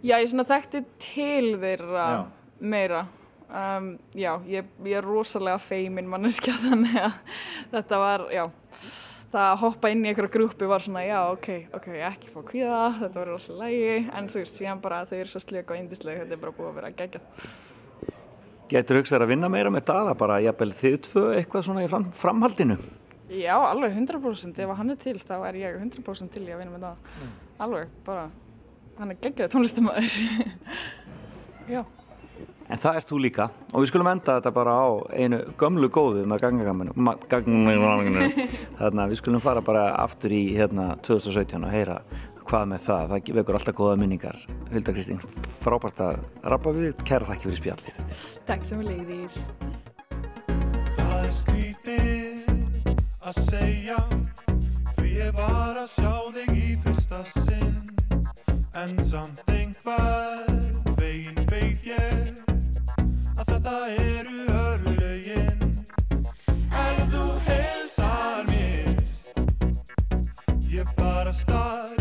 [0.00, 2.20] Já, ég svona þekkti til þeirra já.
[2.58, 3.04] meira
[3.50, 7.38] um, já, ég, ég er rosalega feimin manneskja þannig að
[7.74, 8.44] þetta var, já
[9.30, 12.78] það að hoppa inn í einhverja grúpi var svona já ok, ok, ekki fá kvíða
[12.98, 16.24] þetta verður alltaf lægi, en þú veist síðan bara þau eru svo slík og eindislega,
[16.24, 17.44] þetta er bara búið að vera geggjað
[18.70, 22.04] Getur hugsað að vinna meira með daða bara, jafnvel þið tvö eitthvað svona í fram,
[22.14, 22.76] framhaldinu?
[23.30, 26.74] Já, alveg 100% ef hann er til þá er ég 100% til í að vinna
[26.76, 27.14] með daða.
[27.16, 27.32] Mm.
[27.66, 28.28] alveg, bara
[29.00, 30.14] hann er geggjað tónlistamæður
[31.74, 31.82] Já.
[32.70, 33.48] En það ert þú líka.
[33.72, 36.94] Og við skulum enda þetta bara á einu gömlu góðu með gangagaminu
[38.78, 41.98] þannig að við skulum fara bara aftur í hérna 2017 og heyra
[42.50, 44.38] hvað með það, það vekur alltaf góða minningar.
[44.72, 45.20] Hulda Kristín,
[45.62, 46.20] frábært að
[46.50, 47.94] rappa við, kæra þakki fyrir spjallið.
[48.50, 49.38] Takk sem við leiðis
[50.96, 52.50] Það er skrítið
[53.20, 54.00] að segja
[54.96, 57.78] því ég var að sjá þig í fyrsta sinn.
[58.80, 60.46] En samt einhver
[60.98, 62.30] veginn veit ég
[63.60, 65.84] þetta eru örlögin
[66.70, 69.02] Ef þú heilsar mér
[70.70, 71.99] Ég bara starri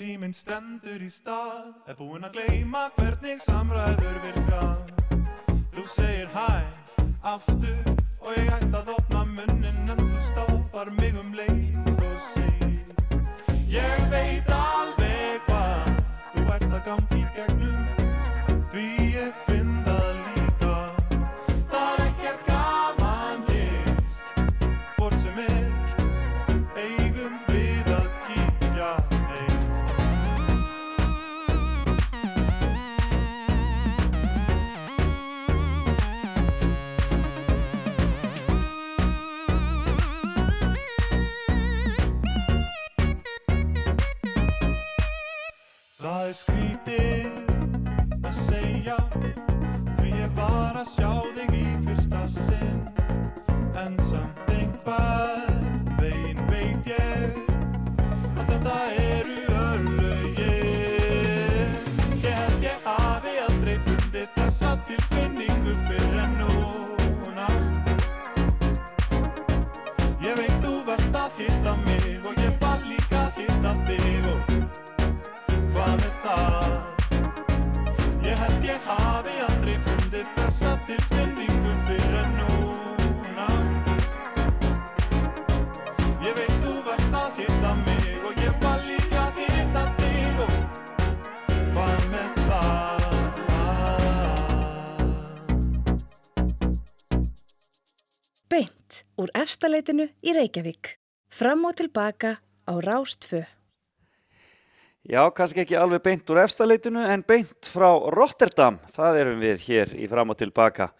[0.00, 4.60] Tíminn stendur í stað Er búinn að gleima hvernig samræður virka.
[5.74, 6.46] Þú segir hæ,
[7.34, 7.92] aftur
[8.24, 13.99] Og ég ætla að opna munnin En þú stápar mig um leið og sig Ég
[50.80, 52.78] að sjá þig í fyrsta sinn.
[53.82, 55.52] En samt einhver
[56.00, 57.36] veginn veit ég
[58.38, 58.99] Að þetta eru
[99.40, 100.96] efstaleitinu í Reykjavík.
[101.32, 103.44] Fram og tilbaka á Rástfö.
[105.08, 108.76] Já, kannski ekki alveg beint úr efstaleitinu en beint frá Rotterdam.
[108.92, 110.90] Það erum við hér í fram og tilbaka.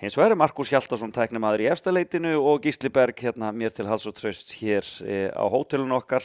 [0.00, 4.06] Hins vegar er Markus Hjaltarsson tæknimaður í efstaleitinu og Gísli Berg hérna mér til hals
[4.08, 6.24] og tröst hér e, á hótelun okkar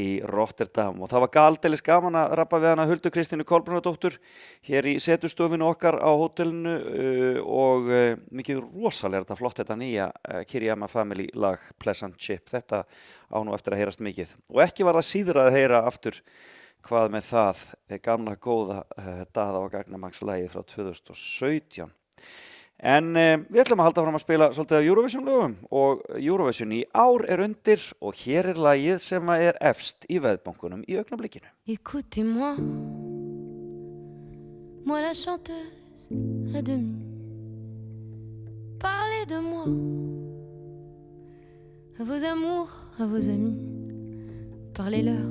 [0.00, 0.98] í Rotterdam.
[1.02, 4.18] Og það var galdelis gaman að rappa við hana Huldu Kristínu Kolbrunadóttur
[4.66, 10.08] hér í setustofinu okkar á hótelinu uh, og uh, mikið rosalega þetta flott þetta nýja
[10.10, 12.42] uh, Kiriyama Family lag Pleasant Ship.
[12.50, 14.34] Þetta á nú eftir að heyrast mikið.
[14.54, 16.20] Og ekki var það síður að heyra aftur
[16.84, 17.66] hvað með það
[18.04, 21.92] gamla góða uh, daða og gagnamangslægi frá 2017
[22.82, 26.74] En eh, við ætlum að halda fram að spila svolítið af Eurovision lögum og Eurovision
[26.74, 31.46] í ár er undir og hér er lagið sem er efst í veðbankunum í augnablikinu.
[31.70, 32.56] Écoutez-moi,
[34.84, 36.10] moi la chanteuse
[36.52, 36.98] à demi.
[38.82, 39.64] Parlez de moi,
[41.98, 43.62] à vos amours, à vos amis.
[44.74, 45.24] Parlez-leur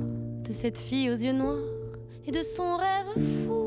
[0.43, 1.59] de cette fille aux yeux noirs
[2.25, 3.13] et de son rêve
[3.45, 3.62] fou.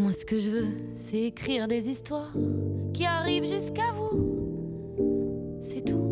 [0.00, 2.32] Moi, ce que je veux, c'est écrire des histoires
[2.94, 5.58] qui arrivent jusqu'à vous.
[5.60, 6.08] C'est tout.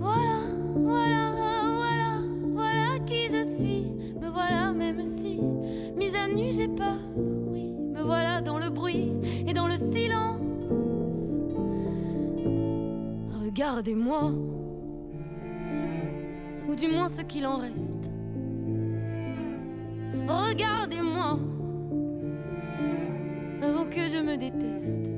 [0.00, 0.40] Voilà,
[0.74, 1.32] voilà,
[1.76, 3.86] voilà, voilà qui je suis.
[4.20, 5.38] Me voilà, même si,
[5.96, 6.98] mise à nu, j'ai peur.
[7.16, 9.12] Oui, me voilà dans le bruit
[9.46, 11.38] et dans le silence.
[13.44, 14.32] Regardez-moi,
[16.68, 18.10] ou du moins ce qu'il en reste.
[20.26, 21.38] Regardez-moi,
[23.62, 25.10] avant que je me déteste.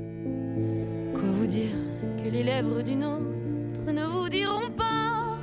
[1.12, 1.74] Quoi vous dire
[2.22, 5.38] que les lèvres d'une autre ne vous diront pas?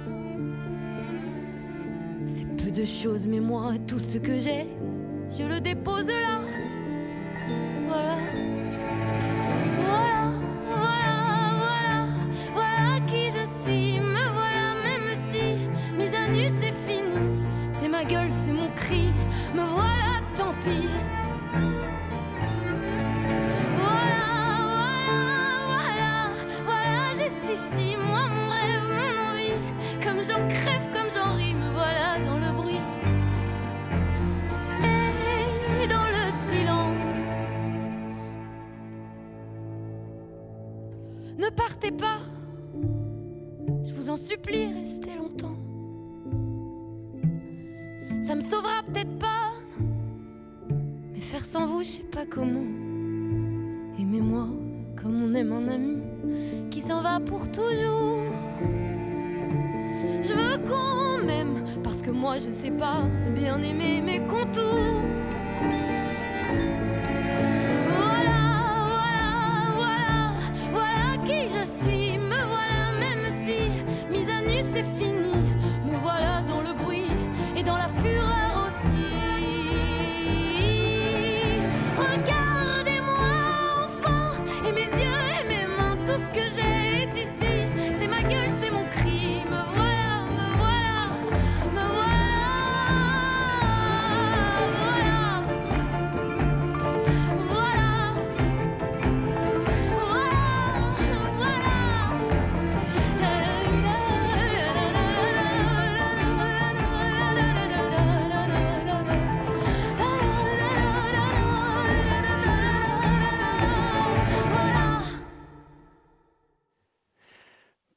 [2.26, 4.68] C'est peu de choses, mais moi, tout ce que j'ai,
[5.38, 6.42] je le dépose là.
[7.88, 8.39] Voilà.
[44.80, 45.58] Restez longtemps.
[48.22, 49.52] Ça me sauvera peut-être pas,
[51.14, 52.68] mais faire sans vous, je sais pas comment.
[54.00, 54.48] Aimez-moi
[54.96, 55.98] comme on aime un ami
[56.72, 58.24] qui s'en va pour toujours.
[60.24, 63.04] Je veux qu'on m'aime parce que moi je sais pas
[63.36, 65.04] bien aimer mes contours.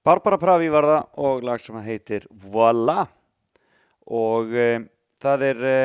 [0.03, 3.05] Barbara Pravi var það og lag sem heitir Voila.
[4.11, 4.81] Og e,
[5.23, 5.77] það er e,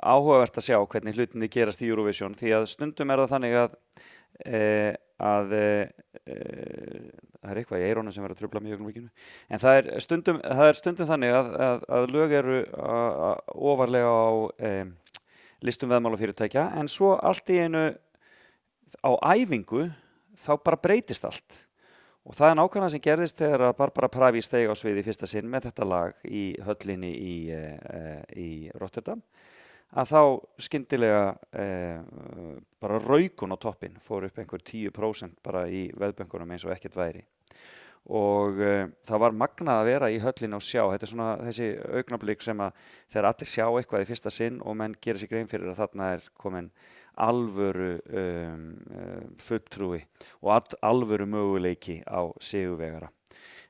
[0.00, 3.76] áhugavert að sjá hvernig hlutinni gerast í Eurovision því að stundum er það þannig að
[4.48, 4.62] e,
[5.28, 5.68] að e,
[6.24, 10.40] það er eitthvað í eirónu sem verður að tröfla mjög mikið en það er stundum,
[10.40, 12.58] það er stundum þannig að, að, að lög eru
[13.74, 14.28] ofarlega á
[15.68, 17.88] listum veðmálafyrirtækja en svo allt í einu
[19.04, 19.88] á æfingu
[20.38, 21.64] þá bara breytist allt
[22.28, 25.48] og það er nákvæmlega sem gerðist þegar að Barbara Pravi stegi á sviði fyrsta sinn
[25.48, 27.62] með þetta lag í höllinni í, e,
[28.36, 29.22] í Rotterdam
[29.96, 30.20] að þá
[30.60, 31.22] skyndilega
[31.56, 31.66] e,
[32.82, 37.24] bara raukun á toppin fór upp einhver 10% bara í veðböngunum eins og ekkert væri.
[38.12, 38.74] Og e,
[39.08, 41.70] það var magnað að vera í höllinni og sjá, þetta er svona þessi
[42.00, 45.48] augnablík sem að þegar allir sjá eitthvað í fyrsta sinn og menn gerir sig grein
[45.48, 46.70] fyrir að þarna er komin
[47.18, 48.64] alvöru um,
[48.94, 50.02] um, fulltrúi
[50.42, 53.10] og alvöru möguleiki á sigurvegara.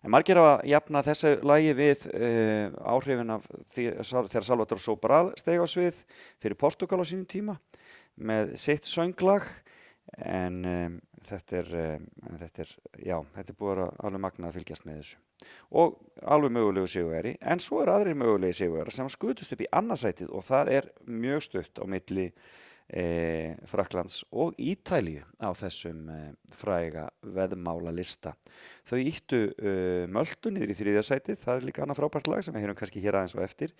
[0.05, 3.88] En margir að jafna þessu lægi við uh, áhrifin af því,
[4.30, 6.05] þegar Salvador Sobral steg á svið
[6.38, 7.59] fyrir Portugal á sínum tíma
[8.18, 9.46] með sitt sönglag
[10.16, 12.07] en um, þetta, er, um,
[12.40, 12.76] þetta er,
[13.11, 15.24] já, þetta er búið að alveg magnað að fylgjast með þessu
[15.80, 15.99] og
[16.34, 20.46] alveg mögulegu sigurveri en svo er aðrir mögulegi sigurveri sem skutust upp í annarsætið og
[20.46, 22.30] það er mjög stutt á milli
[22.89, 26.18] e, Fraklands og Ítælju á þessum e,
[26.55, 28.34] fræga veðmála lista.
[28.89, 29.72] Þau íttu e,
[30.11, 33.20] möldu niður í þrýðasætið, það er líka annað frábært lag sem við heyrum kannski hér
[33.20, 33.74] aðeins og eftir,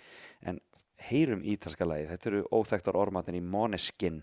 [0.45, 0.61] en
[1.09, 4.23] heyrum ítalska lagi, þetta eru óþægtar ormatin í Måneskin,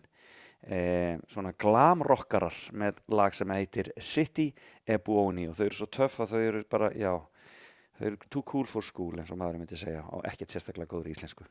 [0.62, 4.52] e, svona glamrockarar með lag sem heitir City
[4.86, 7.14] e Buoni og þau eru svo töff að þau eru bara, já,
[7.98, 11.14] þau eru too cool for school eins og maður myndi segja og ekkert sérstaklega góður
[11.14, 11.48] í íslensku.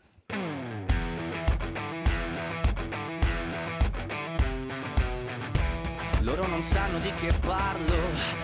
[6.24, 8.43] Loro non sanno di che parlo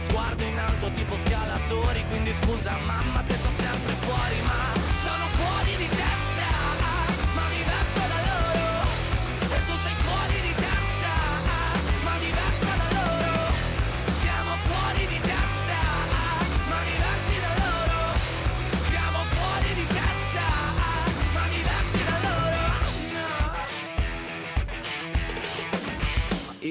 [0.00, 5.76] Sguardo in alto tipo scalatori Quindi scusa mamma se sto sempre fuori Ma sono fuori
[5.76, 6.17] di testa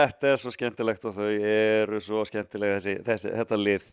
[0.00, 3.88] Þetta er svo skemmtilegt og þau eru svo skemmtileg þessi, þessi, þetta lið.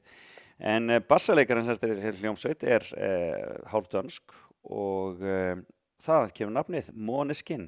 [0.73, 4.37] En uh, bassalekarinn sem er hljómsveit er uh, hálf dönsk
[4.71, 5.57] og uh,
[6.03, 7.67] það kemur nafnið Måneskin,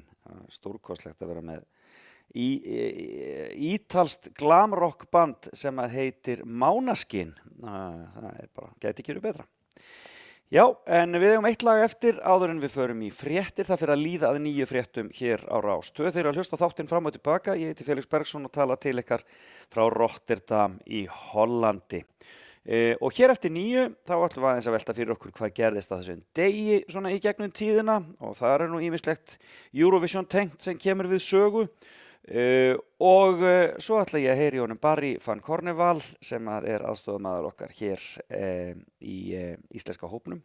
[0.52, 1.68] stórkostlegt að vera með.
[2.30, 2.80] Í, í,
[3.74, 9.48] ítalst glamrock band sem heitir Mánaskin það er bara, geti ekki verið betra
[10.50, 13.68] Já, en við hefum eitt lag eftir áður en við förum í fréttir.
[13.68, 15.92] Það fyrir að líða að nýju fréttum hér á Rás.
[15.94, 17.54] Tvö þeirra að hlusta þáttinn fram og tilbaka.
[17.54, 19.22] Ég heiti Felix Bergson og tala til ykkar
[19.70, 22.02] frá Rotterdam í Hollandi.
[22.66, 25.94] E, og hér eftir nýju þá ætlum við aðeins að velta fyrir okkur hvað gerðist
[25.94, 29.38] að þessum degi svona í gegnum tíðina og það er nú ímislegt
[29.70, 31.68] Eurovision tengt sem kemur við sögu.
[32.28, 36.84] Uh, og uh, svo ætla ég að heyri honum Barry van Korneval sem að er
[36.84, 38.04] aðstofamæðar okkar hér
[38.36, 39.16] uh, í
[39.72, 40.42] íslenska hópnum.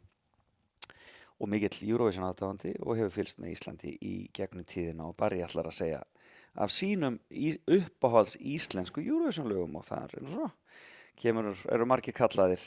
[1.36, 5.10] Og mikill Eurovision aðdáðandi og hefur fylst með Íslandi í gegnum tíðina.
[5.10, 6.02] Og Barry ætlar að segja
[6.56, 7.20] af sínum
[7.68, 10.50] uppáhalds íslensku Eurovision lögum og það er svo.
[11.20, 12.64] Kemur, eru margir kallaðir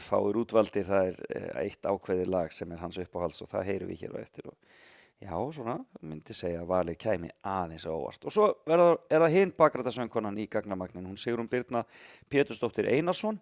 [0.00, 4.04] fáir útvaldir það er eitt ákveði lag sem er hans uppáhalds og það heyru við
[4.04, 4.76] hér á eftir og
[5.22, 8.26] Já, svona, myndi segja að valið kæmi aðeins á óvart.
[8.26, 11.84] Og svo er það hinn bakrætasöngkonan í gagnamagnin, hún Sigrun Birna
[12.32, 13.38] Pétursdóttir Einarsson.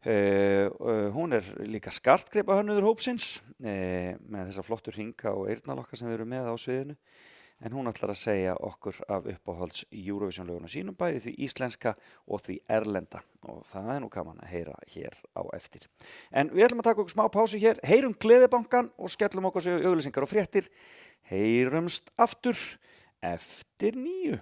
[0.00, 5.98] Uh, uh, hún er líka skartgreipa hönnuður hópsins uh, með þessa flottur hinga og eirnalokka
[6.00, 6.96] sem erum með á sviðinu.
[7.60, 11.92] En hún ætlar að segja okkur af uppáhalds Eurovision löguna sínum bæði því íslenska
[12.24, 13.20] og því erlenda.
[13.52, 15.84] Og það er nú gaman að heyra hér á eftir.
[16.32, 19.84] En við ætlum að taka okkur smá pásu hér, heyrum Gleðibankan og skellum okkur sér
[19.84, 20.72] auglýsingar og fréttir
[21.28, 22.56] heyrumst aftur
[23.20, 24.40] eftir nýju.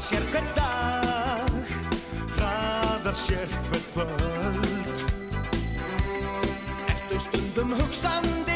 [0.00, 1.52] Sér hver dag,
[2.36, 5.02] hraðar sér hver kvöld.
[6.88, 8.49] Ertu stundum hugsandi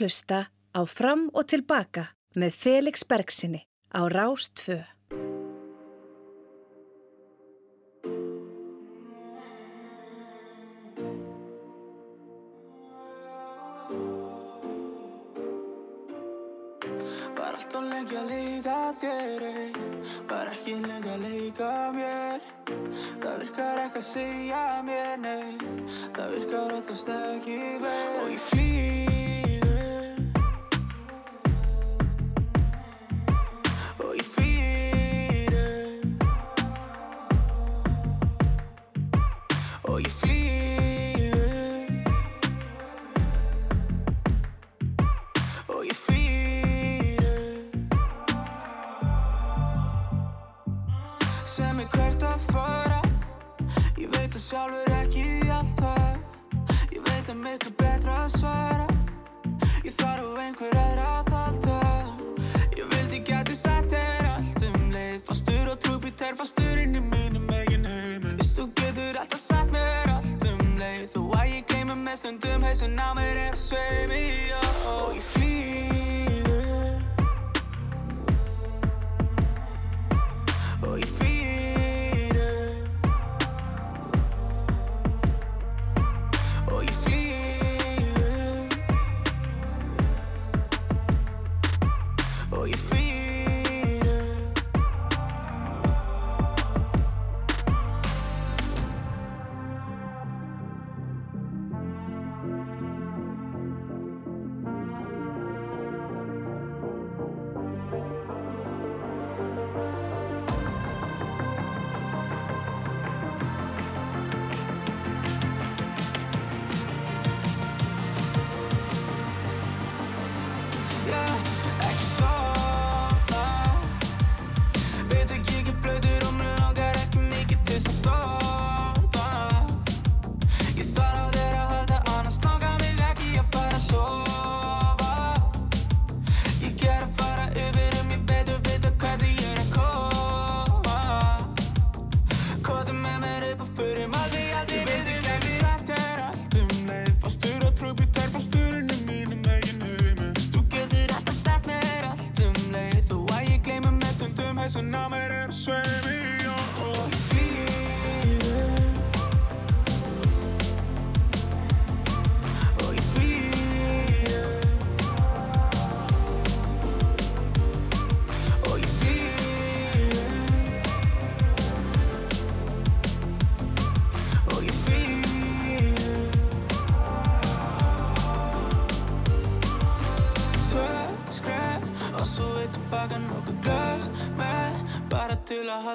[0.00, 0.38] að hlusta
[0.72, 4.80] á Fram og Tilbaka með Felix Bergsinni á Rástfö.
[17.36, 19.44] Var alltaf lengi að leita þér.
[20.30, 22.40] Var ekki lengi að leika mér
[23.20, 25.64] Það virkar ekki að segja mér neitt
[26.16, 29.19] Það virkar alltaf ekki veið Og ég flýðu
[54.50, 55.24] sjálfur ekki
[55.54, 56.18] alltaf
[56.90, 58.86] Ég veit að miklu betra að svara.
[59.84, 61.76] Ég þarf einhver aðra að halda.
[62.74, 65.20] Ég vildi geti sagt þér allt um leið.
[65.28, 70.16] Fastur og trúbíter, fastur inn í mínum eigin heimi Vist þú getur alltaf sagt mér
[70.16, 71.06] allt um leið.
[71.14, 74.26] Þó að ég gleymi með stundum hausin á mér er að sveimi
[74.96, 75.49] Og ég flýðu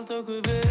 [0.05, 0.64] til að halda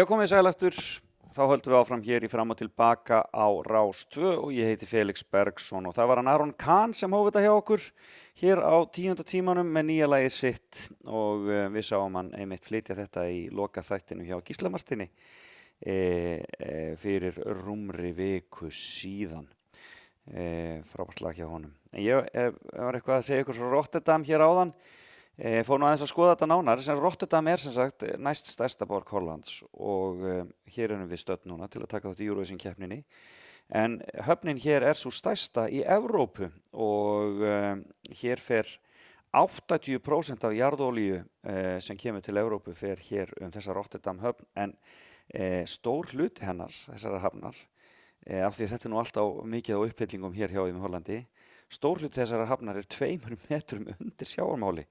[0.00, 0.76] Já, komið sæl eftir.
[1.36, 4.86] Þá höldum við áfram hér í fram og tilbaka á Rás 2 og ég heiti
[4.88, 7.84] Felix Bergsson og það var hann Aron Kahn sem hófið þetta hjá okkur
[8.40, 12.96] hér á tíunda tímanum með nýja lagið sitt og uh, við sáum hann einmitt flytja
[12.96, 15.98] þetta í loka þættinu hjá Gíslamartinni e,
[16.48, 16.72] e,
[17.02, 19.50] fyrir rúmri viku síðan.
[20.32, 21.76] E, frábært lag hjá honum.
[21.92, 24.72] En ég var eitthvað að segja ykkur frá Rotterdam hér áðan.
[25.40, 28.84] E, fór nú aðeins að skoða þetta nánar sem Rotterdam er sem sagt næst stærsta
[28.84, 32.60] borg Hollands og uh, hér erum við stödd núna til að taka þátt í Eurovision
[32.60, 32.98] keppninni.
[33.72, 37.80] En höfnin hér er svo stærsta í Evrópu og uh,
[38.20, 38.68] hér fer
[39.32, 44.44] 80% af jarðolíu uh, sem kemur til Evrópu fer hér um þessa Rotterdam höfn.
[44.60, 44.76] En
[45.70, 47.54] stór hluti hennar þessara hafnar
[48.42, 51.18] af því þetta er nú alltaf mikið á uppfyllingum hér hjá í Hollandi
[51.70, 54.88] stór hluti þessara hafnar er tveimur metrum undir sjáarmáli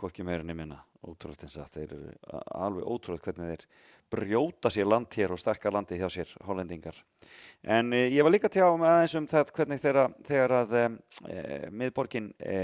[0.00, 0.80] hvorki meirinni minna.
[1.00, 2.14] Ótrúlega eins að þeir eru
[2.60, 3.66] alveg ótrúlega hvernig þeir
[4.10, 6.96] brjóta sér land hér og sterkar landi hjá sér hollendingar.
[7.62, 10.84] En e, ég var líka tjá með aðeins um það hvernig þeirra, þegar að e,
[11.70, 12.58] miðborgin e,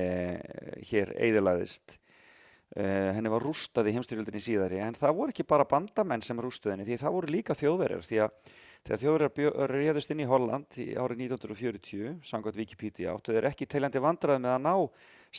[0.90, 2.84] hér eigðilaðist e,
[3.16, 6.88] henni var rústað í heimstyrjöldinni síðari en það voru ekki bara bandamenn sem rústuð henni
[6.88, 11.22] því það voru líka þjóðverjar því að þegar þjóðverjar réðust inn í Holland í árið
[11.26, 14.74] 1940 samkvæmt Wikipedia áttu þeir ekki teljandi vandraði með að ná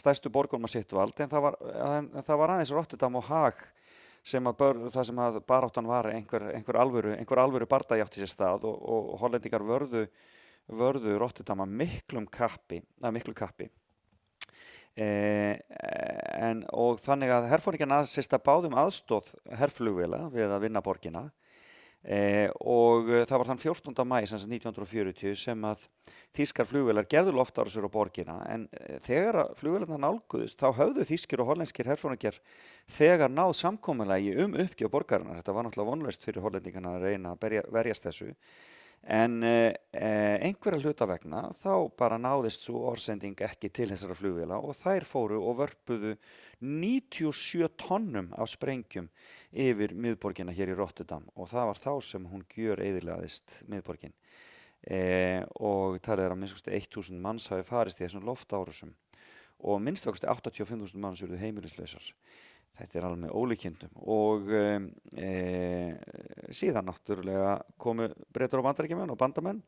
[0.01, 3.27] stærstu borgum að sitt vald en það var, en, en það var aðeins Rotterdam og
[3.29, 3.61] Haag
[4.27, 8.23] sem að bör, það sem að baráttan var einhver, einhver alvöru, einhver alvöru bardagi átti
[8.23, 10.05] sér stað og, og hollendingar vörðu,
[10.67, 13.69] vörðu Rotterdam að miklum kappi, að miklu kappi.
[14.97, 15.53] Eh,
[16.41, 19.29] en, og þannig að herfóringin aðsist að báðum aðstóð
[19.59, 21.27] herflugvila við að vinna borgina
[22.08, 23.97] Eh, og uh, það var þann 14.
[24.08, 25.82] mæ sem sagt 1940 sem að
[26.38, 31.51] þýskar flugvelar gerðu loftárásur á borgina en uh, þegar flugvelarna nálguðust þá höfðu þýskir og
[31.51, 32.39] hollenskir herfóningjar
[32.95, 37.43] þegar náð samkominlægi um uppgjöf borgarinnar þetta var náttúrulega vonlaust fyrir hollendingarna að reyna að
[37.43, 38.32] berja, verjast þessu
[39.04, 44.76] en uh, einhverja hluta vegna þá bara náðist svo orsending ekki til þessara flugvela og
[44.80, 46.16] þær fóru og vörpuðu
[46.60, 49.08] 97 tonnum af sprengjum
[49.54, 54.16] yfir miðborgina hér í Rotterdam og það var þá sem hún gjör eðilaðist miðborgin.
[54.88, 58.93] E, og talið er að minnst 1000 manns hafi farist í þessum loftárusum
[59.58, 62.12] og minnst 85.000 manns eruð heimilislausar
[62.78, 65.30] þetta er alveg með ólíkjendum og e,
[66.53, 69.63] síðan náttúrulega komu breytur og bandarækjumenn og bandamenn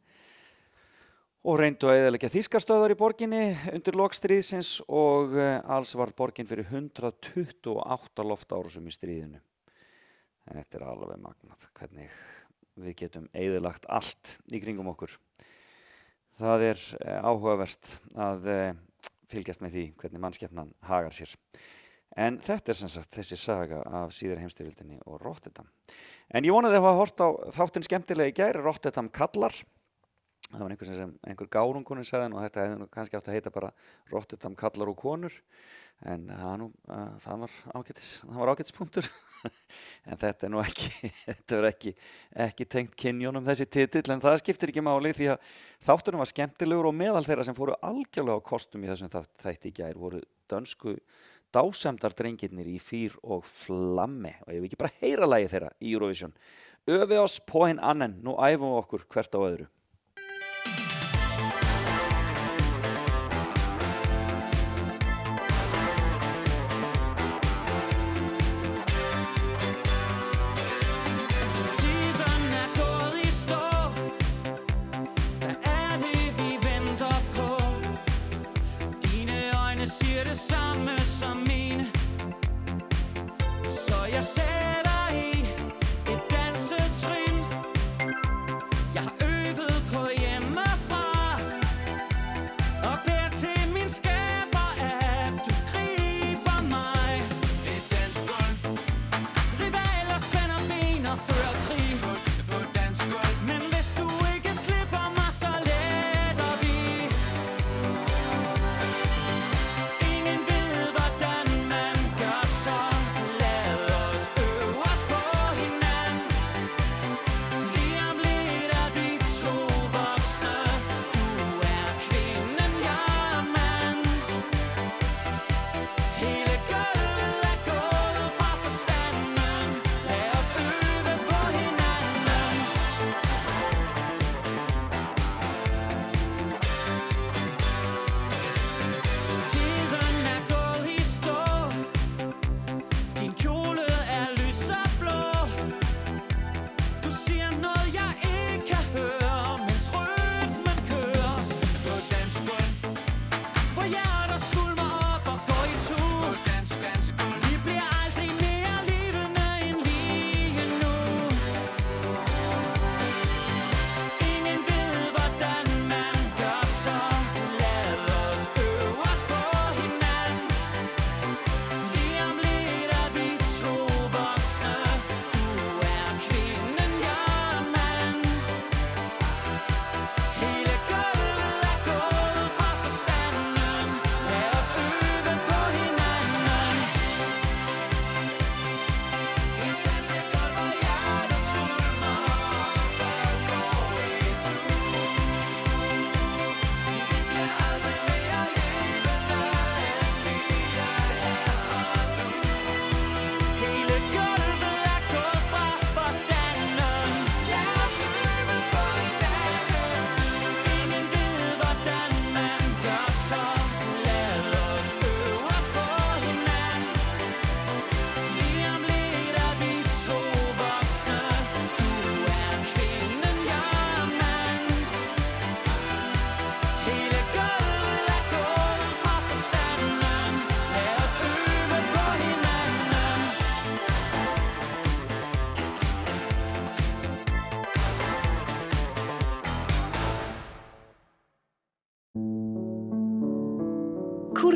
[1.48, 6.68] og reyndu að eðalega þýskarstöðar í borginni undir lokstríðsins og uh, alls var borgin fyrir
[6.68, 9.40] 128 loftárusum í stríðinu.
[10.50, 12.12] Þetta er alveg magnað hvernig
[12.80, 15.16] við getum eðalagt allt í kringum okkur.
[16.40, 18.70] Það er uh, áhugavert að uh,
[19.32, 21.38] fylgjast með því hvernig mannskeppnan hagar sér.
[22.18, 25.68] En þetta er sem sagt þessi saga af síðar heimstyrjöldinni og Rotterdam.
[26.34, 29.54] En ég vonaði að hafa hort á þáttinn skemmtilega í gæri, Rotterdam kallar.
[30.50, 33.70] Það var einhver sem einhver gárungunni sagði og þetta hefði kannski átt að heita bara
[34.10, 35.36] Rotterdam kallar og konur.
[36.10, 39.10] En það, nú, uh, það var ágætis það var ágætispunktur.
[40.10, 41.92] En þetta er nú ekki þetta er ekki,
[42.48, 45.52] ekki tengt kynjónum þessi titill en það skiptir ekki máli því að
[45.86, 49.76] þáttunum var skemmtilegur og meðal þeirra sem fóru algjörlega á kostum í þessum þætti í
[49.78, 50.96] gær voru dönsku
[51.56, 55.94] dásemdar drengirnir í fýr og flammi og ég vil ekki bara heyra lagi þeirra í
[55.96, 56.36] Eurovision.
[56.90, 59.68] Öfi oss på hinn annen, nú æfum við okkur hvert á öðru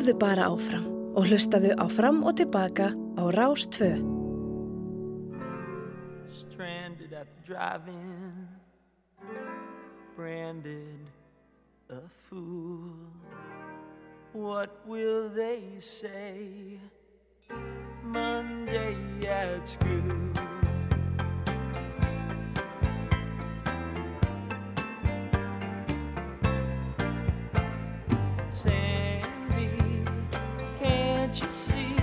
[0.04, 4.04] Kúrðu bara áfram og hlustaðu á fram og tilbaka á Rás 2.
[6.28, 8.52] Stranded at the drive-in,
[10.18, 11.08] branded
[11.88, 13.16] a fool.
[14.34, 16.82] What will they say
[18.04, 20.20] Monday at school?
[28.52, 29.03] Sandy,
[31.42, 31.96] you see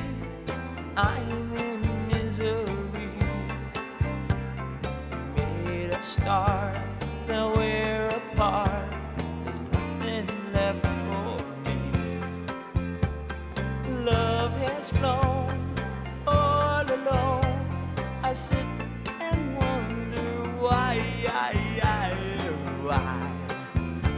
[0.97, 3.13] I'm in misery?
[5.37, 6.77] Made a start,
[7.29, 8.93] now we're apart.
[9.45, 11.79] There's nothing left for me.
[14.05, 15.75] Love has flown
[16.27, 17.67] all alone.
[18.25, 18.67] I sit
[19.21, 20.99] and wonder why,
[22.83, 23.33] why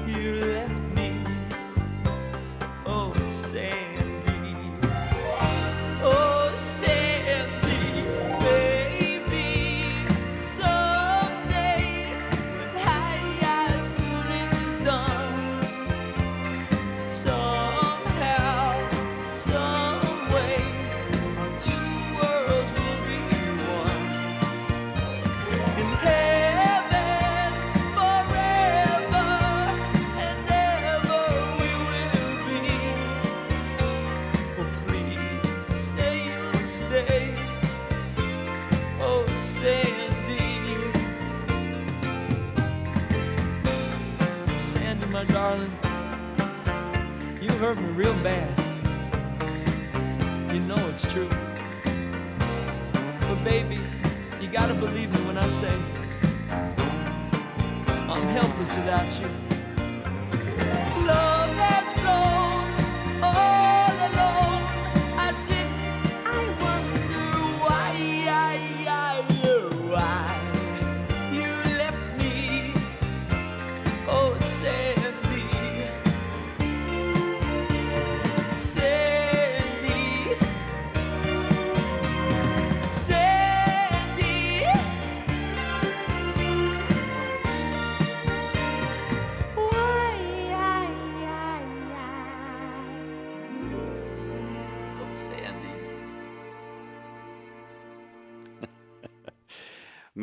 [0.07, 1.27] you left me.
[2.87, 3.82] Oh, Sandy.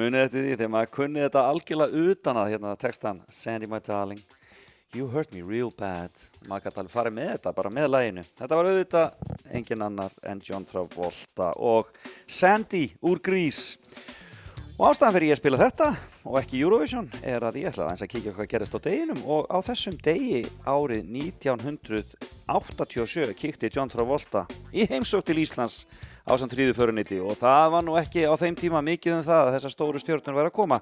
[0.10, 4.18] Munið eftir því þegar maður kunni þetta algjörlega utan að hérna textan Sandy my darling,
[4.98, 6.10] you hurt me real bad.
[6.50, 8.24] Maður gæti alveg farið með þetta, bara með læginu.
[8.40, 9.08] Þetta var auðvitað
[9.60, 11.94] engin annar en John Travolta og
[12.26, 13.78] Sandy úr Grís.
[14.80, 15.94] Og ástæðan fyrir ég að spila þetta
[16.24, 19.62] og ekki Eurovision er að ég ætlaði að kíkja hvað gerist á deginum og á
[19.70, 21.06] þessum degi árið
[21.38, 25.86] 1987 kíkti John Travolta í heimsók til Íslands
[26.30, 29.48] á samt þrýðu föruniti og það var nú ekki á þeim tíma mikið um það
[29.48, 30.78] að þessar stóru stjórnur væri að koma.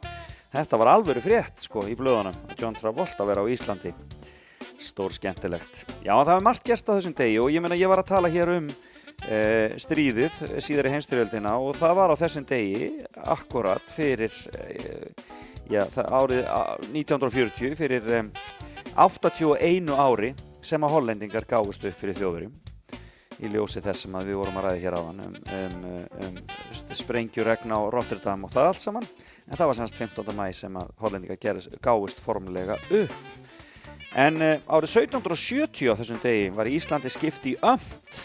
[0.52, 3.94] Þetta var alvöru frétt sko í blöðunum að John Travolta vera á Íslandi.
[4.84, 5.86] Stór skemmtilegt.
[6.04, 8.32] Já það var margt gerst á þessum degi og ég meina ég var að tala
[8.34, 8.70] hér um
[9.26, 12.92] Uh, stríðið síðar í heimstyrjöldina og það var á þessum degi
[13.26, 15.26] akkurat fyrir uh,
[15.74, 18.30] já, árið uh, 1940 fyrir um,
[18.94, 22.67] 81 ári sem að hollendingar gáðust upp fyrir þjóðverjum
[23.44, 25.84] í ljósi þess sem við vorum að ræða hér áðan um, um,
[26.26, 26.38] um
[26.98, 29.10] sprengjuregna á Rotterdam og það allt saman.
[29.48, 30.32] En það var semst 15.
[30.38, 33.20] mæ sem að hollendingar gáðust formlega upp.
[34.18, 38.24] En árið 1770 á þessum degi var Íslandi skipti í ömt.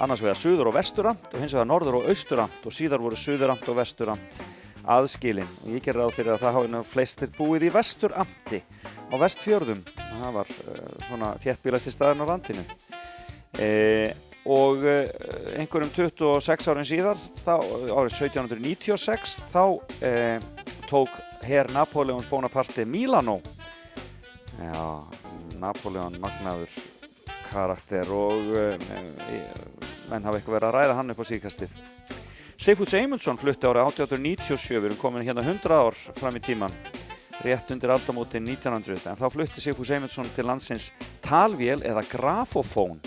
[0.00, 3.68] Annars vegar suður og vesturamt og hins vegar norður og austuramt og síðar voru suðuramt
[3.68, 4.40] og vesturamt
[4.88, 5.48] aðskilin.
[5.64, 8.62] Og ég ger ráð fyrir að það hafa flestir búið í vesturamti.
[9.10, 12.64] Á vestfjörðum það var uh, svona þéttbílasti staðin á landinu.
[13.58, 13.68] E,
[14.50, 15.04] og uh,
[15.60, 17.56] einhverjum 26 árin síðar þá,
[17.94, 20.48] árið 1796 þá uh,
[20.90, 23.38] tók herr Napoleons Bonaparte Milano
[24.58, 24.82] já,
[25.60, 26.80] Napoleon magnaður
[27.50, 28.50] karakter og
[30.10, 31.76] menn hafa eitthvað verið að ræða hann upp á síðkastið.
[32.60, 36.74] Sigfús Eymundsson flutti árið 1897, við erum komin hérna 100 ár fram í tíman,
[37.40, 40.90] rétt undir aldamótin 1900, en þá flutti Sigfús Eymundsson til landsins
[41.24, 43.00] talvél eða grafofón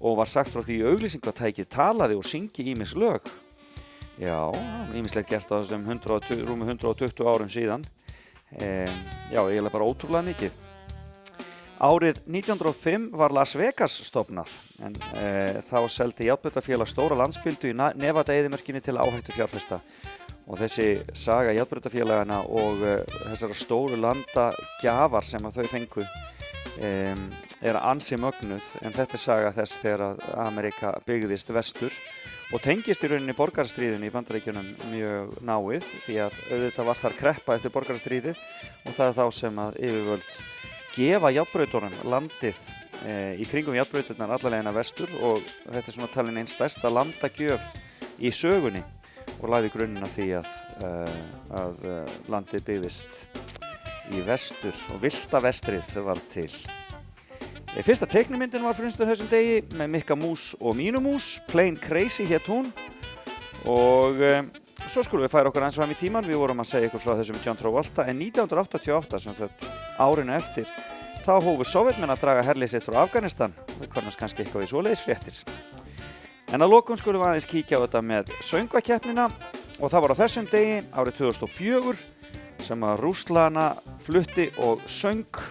[0.00, 3.28] og var sagt frá því auglýsingatækið talaði og syngi ímis lög.
[4.16, 4.48] Já,
[4.96, 7.84] ímislegt gert á þessum 120, rúmi 120 árum síðan.
[8.56, 8.86] E,
[9.32, 10.62] já, eiginlega bara ótrúlega mikið.
[11.76, 14.48] Árið 1905 var Las Vegas stopnað
[14.80, 15.26] en e,
[15.66, 19.82] þá seldi Játbreytafélag stóra landsbyldu í Nevada-eðimörkinni til áhættu fjárfesta
[20.46, 22.94] og þessi saga Játbreytafélagana og e,
[23.26, 24.46] þessara stóru landa
[24.80, 26.06] gjafar sem að þau fengu
[26.80, 26.90] e,
[27.64, 31.94] er ansi mögnuð en þetta er saga þess þegar að Amerika byggðist vestur
[32.54, 37.56] og tengist í rauninni borgarstríðinu í bandaríkjunum mjög náið því að auðvitað var þar kreppa
[37.56, 38.42] eftir borgarstríðið
[38.84, 40.42] og það er þá sem að yfirvöld
[40.96, 42.60] gefa jafnbrautunum landið
[43.04, 47.66] e, í kringum jafnbrautunar allarlegina vestur og þetta er svona talin einn stærsta landagjöf
[48.20, 48.84] í sögunni
[49.40, 50.50] og lagði grunnina því að,
[50.86, 51.18] uh,
[51.60, 53.26] að uh, landið byggðist
[54.14, 56.50] í vestur og vilda vestrið var til.
[57.84, 62.46] Fyrsta teiknumyndin var frunstur þessum degi með Mikka Mús og Mínu Mús, Plain Crazy hétt
[62.48, 62.70] hún.
[63.68, 64.46] Og um,
[64.88, 67.02] svo skulum við færa okkur eins og fram í tíman, við vorum að segja ykkur
[67.02, 70.70] frá þessum John Travolta en 1988, sem þetta árinu eftir,
[71.26, 75.04] þá hófu sovjetmenn að draga herlið sitt frá Afganistan, við konumst kannski eitthvað í svoleiðis
[75.04, 75.42] fréttir.
[76.56, 79.28] En að lokum skulum við aðeins kíkja á þetta með söngvakeppnina.
[79.82, 83.68] Og það var á þessum degi árið 2004 sem að Rúslana
[84.00, 85.42] flutti og söng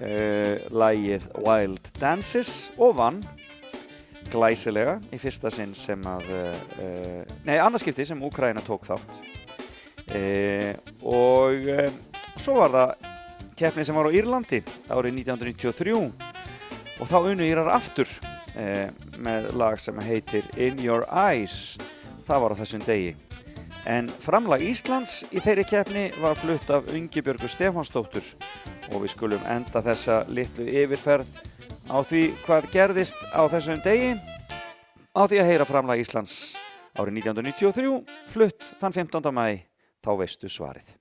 [0.00, 3.22] uh, lægið Wild Dances og vann
[4.32, 9.24] glæsilega í fyrsta sinn sem að, uh, nei annarskipti sem Úkraina tók þátt.
[10.04, 10.72] Uh,
[11.06, 11.68] og
[12.36, 13.12] svo var það
[13.56, 14.60] keppni sem var á Írlandi
[14.90, 15.94] árið 1993
[17.00, 18.08] og þá unnu Írar aftur
[18.58, 21.76] eh, með lag sem heitir In Your Eyes.
[22.26, 23.14] Það var á þessum degi.
[23.84, 28.24] En framlag Íslands í þeirri keppni var flutt af Ungibjörgu Stefánsdóttur
[28.92, 31.30] og við skulum enda þessa litlu yfirferð
[31.88, 34.14] á því hvað gerðist á þessum degi
[35.14, 36.34] á því að heyra framlag Íslands
[36.94, 37.94] árið 1993
[38.30, 39.32] flutt þann 15.
[39.34, 39.46] mæ
[40.04, 40.94] þá veistu svarið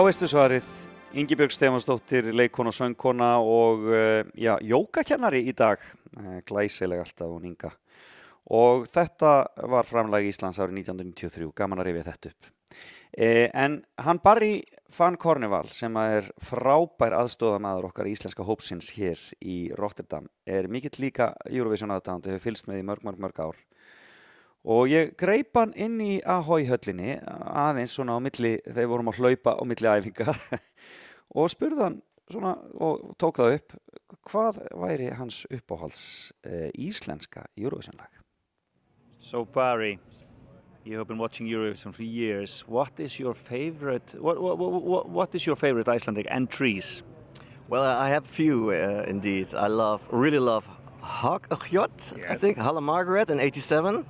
[0.00, 0.68] Þá veistu svarið,
[1.20, 5.82] Ingi-Björg Stefansdóttir, leikona og söngkona og uh, já, jókakennari í dag,
[6.16, 7.68] uh, glæsileg alltaf hún Inga.
[8.56, 9.34] Og þetta
[9.68, 12.48] var framlega í Íslands árið 1993, gaman að rifja þetta upp.
[13.12, 14.62] Eh, en hann Barry
[14.96, 21.34] Van Corneval sem er frábær aðstofamæður okkar íslenska hópsins hér í Rotterdam er mikill líka
[21.44, 23.60] Eurovision aðdáðan, þau hefur fylst með í mörg, mörg, mörg ár
[24.64, 29.12] og ég greip hann inn í Ahoy höllinni aðeins svona á milli þegar við vorum
[29.12, 30.34] að hlaupa á milli æfinga
[31.38, 32.00] og spurði hann
[32.30, 33.76] svona og tók það upp
[34.30, 36.02] hvað væri hans uppáhalds
[36.46, 38.20] uh, íslenska Eurovision lag
[39.20, 39.98] So Barry,
[40.82, 42.64] you have been watching Eurovision for years.
[42.66, 44.14] What is your favorite?
[44.18, 47.02] What what, what, what is your favorite Icelandic entries?
[47.68, 49.54] Well, I have few uh, indeed.
[49.54, 50.66] I love, really love
[51.02, 54.04] Hakjot, I think, Halle Margaret in 87,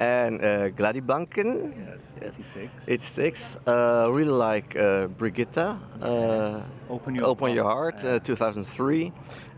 [0.00, 1.74] and uh, Gladibanken.
[2.20, 2.72] Yes, 86.
[2.88, 3.56] 86.
[3.66, 5.78] Uh, really like uh, Brigitta.
[6.02, 7.54] Uh, Open Your Open Heart.
[7.54, 9.12] Your Heart, uh, 2003.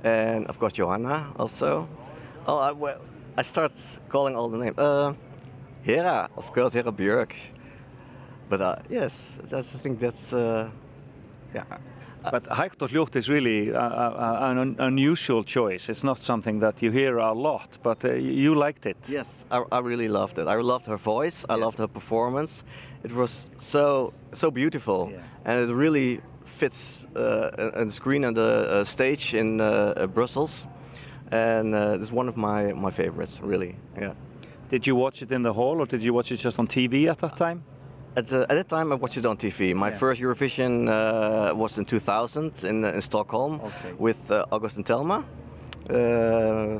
[0.05, 1.89] And of course, Johanna also.
[2.47, 3.01] Oh, I, well,
[3.39, 3.73] I start
[4.09, 4.77] calling all the names.
[4.77, 5.14] Uh,
[5.85, 7.32] Hera, of course, Hera Björk.
[8.48, 10.32] But uh, yes, that's, I think that's.
[10.32, 10.70] Uh,
[11.55, 11.64] yeah.
[12.31, 15.89] But hljótt is really a, a, an unusual choice.
[15.89, 18.97] It's not something that you hear a lot, but uh, you liked it.
[19.09, 20.47] Yes, I, I really loved it.
[20.47, 21.44] I loved her voice.
[21.49, 22.65] I loved her performance.
[23.05, 25.12] It was so so beautiful,
[25.44, 29.65] and it really fits uh, on the screen and the uh, stage in uh,
[29.97, 30.66] uh, Brussels.
[31.32, 33.74] And uh, it's one of my my favorites, really.
[34.01, 34.15] Yeah.
[34.69, 37.07] Did you watch it in the hall or did you watch it just on TV
[37.07, 37.62] at that time?
[38.14, 39.74] At, the, at that time, I watched it on TV.
[39.74, 39.98] My Yeah.
[39.98, 43.93] first Eurovision uh, was in 2000 in, in Stockholm Okay.
[43.98, 45.24] with uh, August and Telma.
[45.90, 46.78] Uh,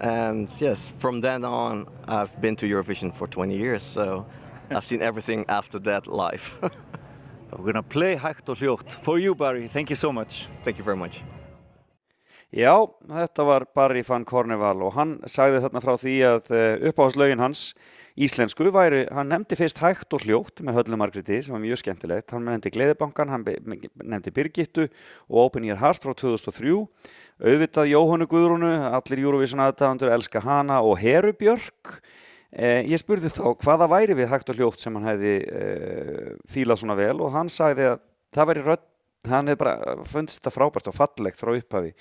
[0.00, 4.24] and yes, from then on, I've been to Eurovision for 20 years, so
[4.70, 6.58] I've seen everything after that live.
[7.58, 9.68] We're gonna play hægt og hljótt for you, Barry.
[9.68, 10.48] Thank you so much.
[10.64, 11.24] Thank you very much.
[12.52, 16.52] Já, þetta var Barry van Corneval og hann sagði þarna frá því að
[16.92, 17.74] uppáhalslaugin hans
[18.18, 22.32] íslensku væri, hann nefndi fyrst hægt og hljótt með Höllu Margréti sem var mjög skemmtilegt,
[22.34, 24.86] hann nefndi Gleðibankan, hann nefndi Birgittu
[25.28, 26.74] og Open Your Heart frá 2003
[27.38, 31.98] auðvitað Jóhannu Guðrúnu, allir Eurovision aðdáðandur elska hana og Heru Björk.
[32.50, 36.82] Eh, ég spurði þá hvaða væri við hægt og hljótt sem hann hefði eh, fílað
[36.82, 37.18] svona vel?
[37.22, 38.00] Og hann sagði að
[38.34, 38.88] það væri rödd,
[39.28, 41.92] hann hefði bara fundist þetta frábært og fallegt frá upphafi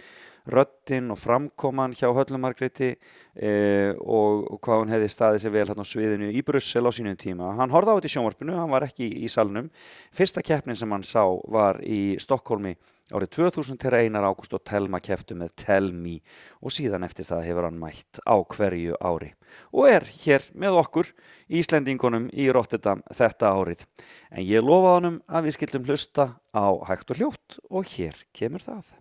[0.52, 5.86] röddinn og framkoman hjá Höllumargréti eh, og, og hvað hann hefði staðið sér vel hérna
[5.86, 7.53] á sviðinu í Brussel á sínum tíma.
[7.60, 9.72] Hann horfði á þetta í sjónvarpinu, hann var ekki í salnum.
[10.15, 12.76] Fyrsta keppnin sem hann sá var í Stokkólmi
[13.15, 16.18] árið 2000 þegar Einar Ágúst og Telma keftu með Tell Me
[16.60, 19.32] og síðan eftir það hefur hann mætt á hverju ári
[19.72, 21.14] og er hér með okkur
[21.48, 23.86] Íslendingunum í Rotterdam þetta árið.
[24.32, 28.65] En ég lofa honum að við skildum hlusta á hægt og hljótt og hér kemur
[28.65, 28.91] það.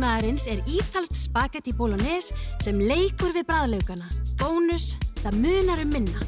[0.00, 2.32] Mánaðarins er ítalst spagetti bolognese
[2.64, 4.06] sem leikur við bræðlaugana.
[4.40, 6.22] Bónus, það munar um minna.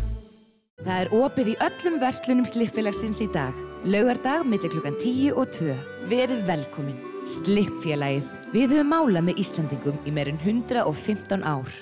[0.83, 3.57] Það er opið í öllum verslunum slippfélagsins í dag.
[3.89, 5.77] Laugardag millir klukkan 10 og 2.
[6.11, 6.99] Verið velkomin.
[7.25, 8.29] Slippfélagið.
[8.53, 11.73] Við höfum málað með Íslandingum í meirinn 115 ár.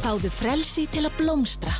[0.00, 1.74] Fáðu frelsi til að blómstra.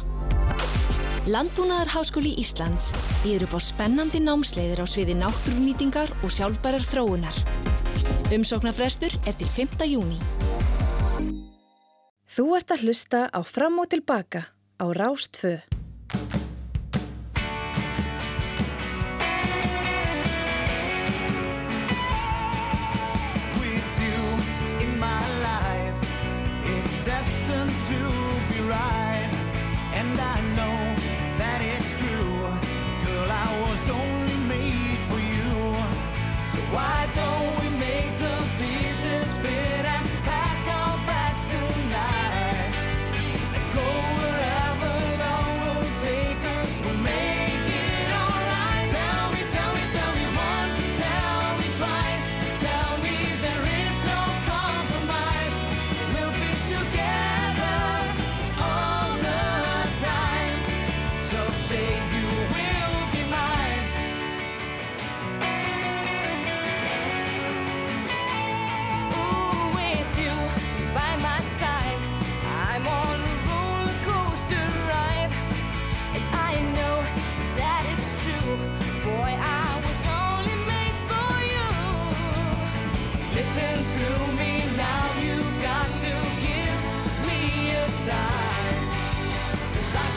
[1.30, 2.90] Landbúnaðarháskóli Íslands
[3.22, 7.40] býður upp á spennandi námsleiðir á sviði náttúrunýtingar og sjálfbærar þróunar.
[8.30, 9.80] Umsóknarfrestur er til 5.
[9.90, 10.18] júni.
[12.30, 14.44] Þú ert að hlusta á Fram og Tilbaka
[14.78, 15.58] á Rástfö.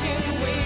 [0.04, 0.63] Can't wait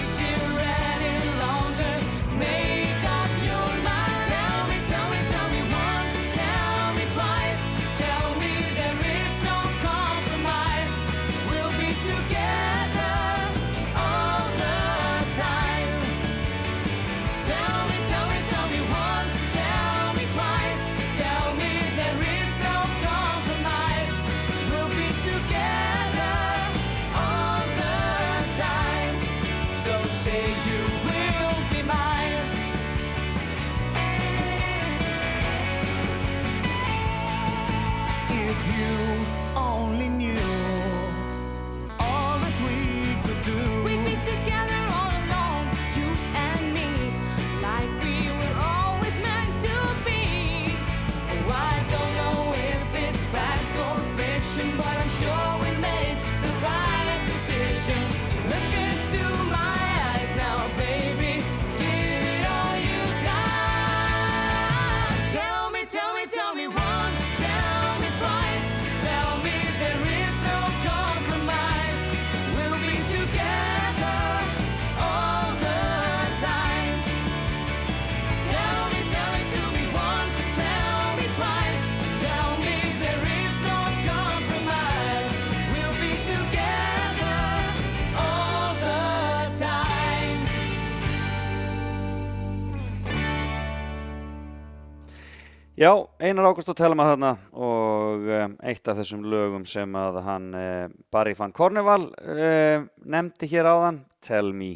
[95.78, 100.48] Já, Einar Ágúst og Telma þarna og um, eitt af þessum lögum sem að hann
[100.58, 104.72] uh, Barry van Corneval uh, nefndi hér áðan, Tell Me,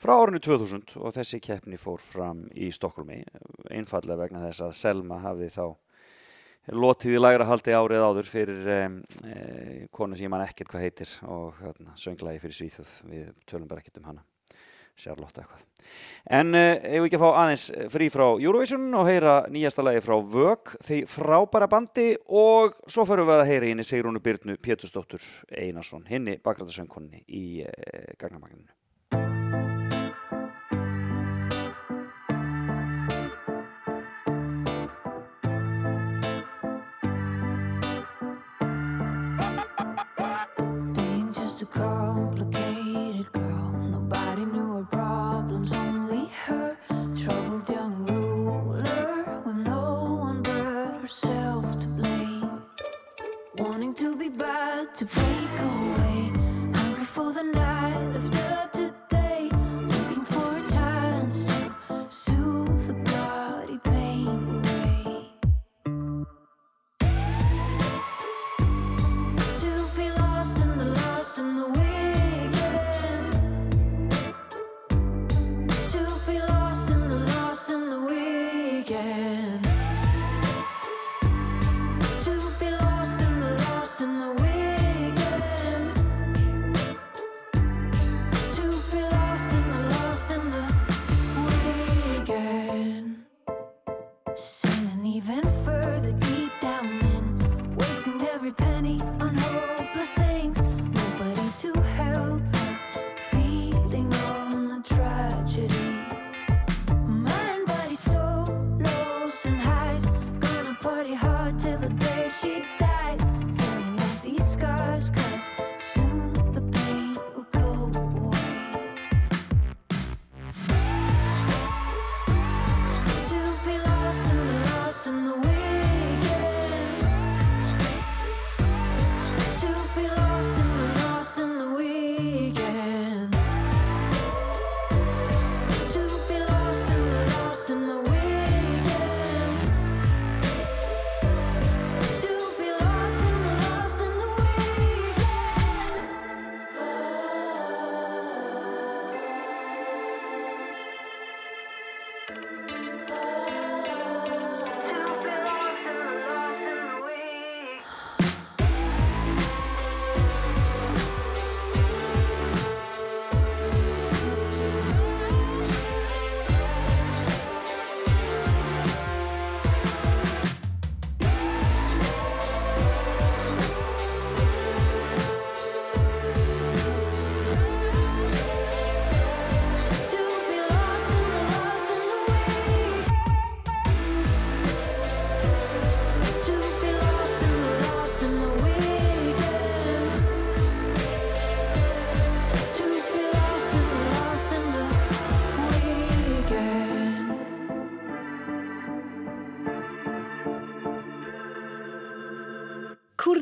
[0.00, 3.20] frá árinu 2000 og þessi keppni fór fram í Stokkólmi,
[3.76, 5.66] einfallega vegna þess að Selma hafði þá
[6.80, 9.00] lotið í lægra haldi árið áður fyrir uh,
[9.92, 13.84] konu sem ég man ekkert hvað heitir og hérna, sönglagi fyrir Svíþjóð, við tölum bara
[13.84, 14.24] ekkert um hana.
[14.98, 15.68] Charlotte eitthvað.
[16.32, 20.14] En ef við ekki að fá aðeins frí frá Eurovision og heyra nýjasta lagi frá
[20.34, 26.06] Vög, því frábæra bandi og svo förum við að heyra henni Sigrúnu Byrnu Pétursdóttur Einarsson,
[26.08, 28.70] henni bakræðarsöngkonni í uh, gagnamagninu.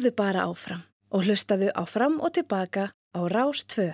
[0.01, 0.79] Horðu bara áfram
[1.13, 3.91] og hlustaðu áfram og tilbaka á Rás 2.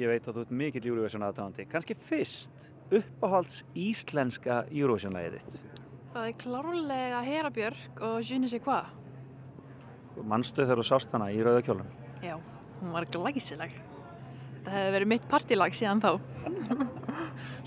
[0.00, 5.58] ég veit að þú ert mikill Eurovision aðtáðandi kannski fyrst uppáhalds íslenska Eurovision-læðið þitt?
[6.14, 8.82] Það er klárlega Herabjörg og Júni sé hva
[10.20, 12.34] Mannstuð þegar þú sást hana í Rauðakjólun Já,
[12.80, 13.72] hún var glæsileg.
[14.60, 16.10] Þetta hefði verið mitt partilag síðan þá.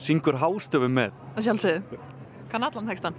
[0.05, 1.15] Syngur hástöfum með.
[1.34, 2.01] Það sjálfsögðu.
[2.51, 3.18] Kann allan textan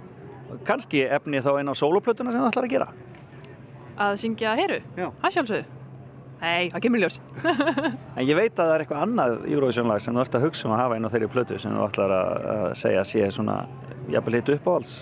[0.63, 2.87] Kannski efni þá eina soloplötuna sem það ætlar að gera?
[4.05, 4.77] Að syngja Heru?
[4.95, 5.07] Já.
[5.23, 5.81] Það sjálfsögðu.
[6.41, 7.19] Nei, það kemur ljós.
[8.19, 10.73] En ég veit að það er eitthvað annað Eurovision-lag sem þú ert að hugsa um
[10.75, 13.57] að hafa einn á þeirri plötu sem þú ætlar að, að segja sé svona
[14.11, 14.95] jafnvel hitt uppáhalds.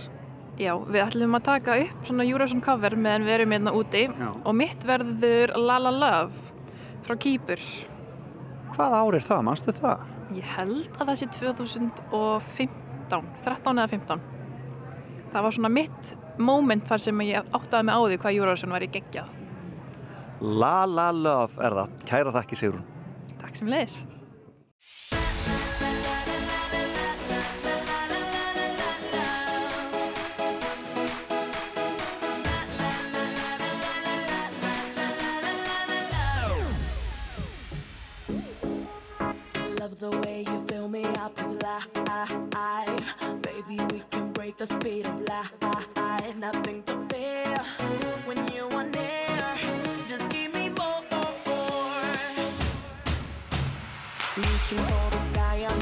[0.61, 4.27] Já, við ætlum að taka upp svona Eurovision cover meðan við erum hérna úti Já.
[4.30, 6.51] og mitt verður La La Love
[7.07, 7.64] frá Kýpur.
[8.73, 10.05] Hvað ár er það, manstu það?
[10.34, 14.23] Ég held að það sé 2015, 13 eða 15.
[15.34, 18.85] Það var svona mitt moment þar sem ég áttaði mig á því hvað Eurovision var
[18.85, 19.43] í geggjað.
[20.44, 21.91] La La Love er það.
[22.03, 22.84] Kæra þakki Sigrun.
[23.40, 24.02] Takk sem leis.
[39.80, 42.34] Love the way you fill me up with life.
[43.41, 45.62] Baby, we can break the speed of light.
[54.64, 55.80] Reaching for the sky, I'm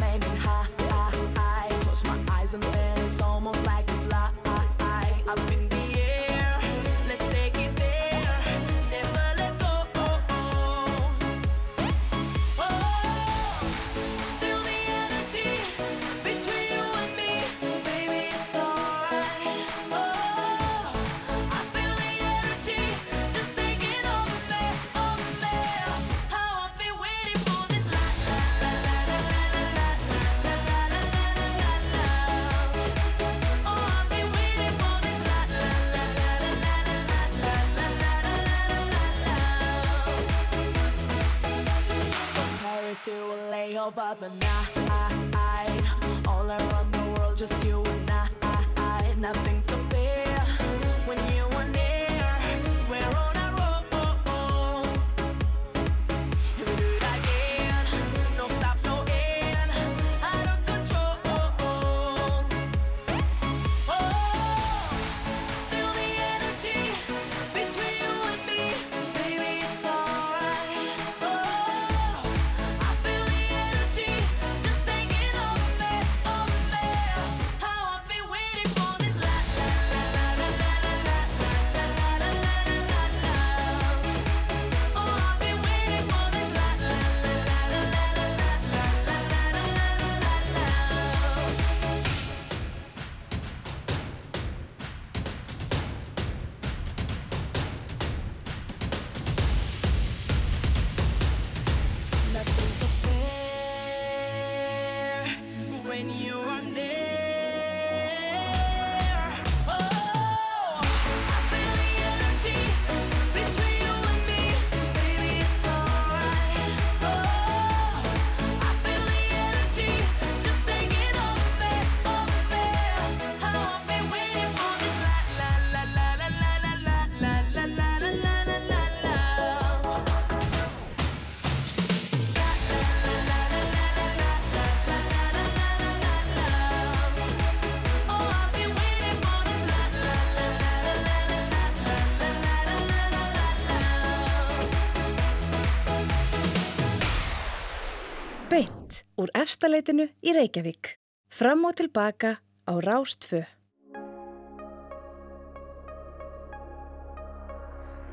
[149.51, 150.95] úr efstaleitinu í Reykjavík.
[151.27, 153.43] Fram og tilbaka á Rástfö.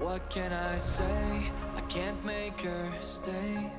[0.01, 1.52] What can I say?
[1.77, 3.70] I can't make her stay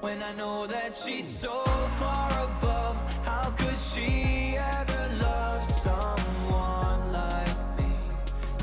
[0.00, 1.62] when I know that she's so
[1.98, 2.96] far above.
[3.24, 7.92] How could she ever love someone like me?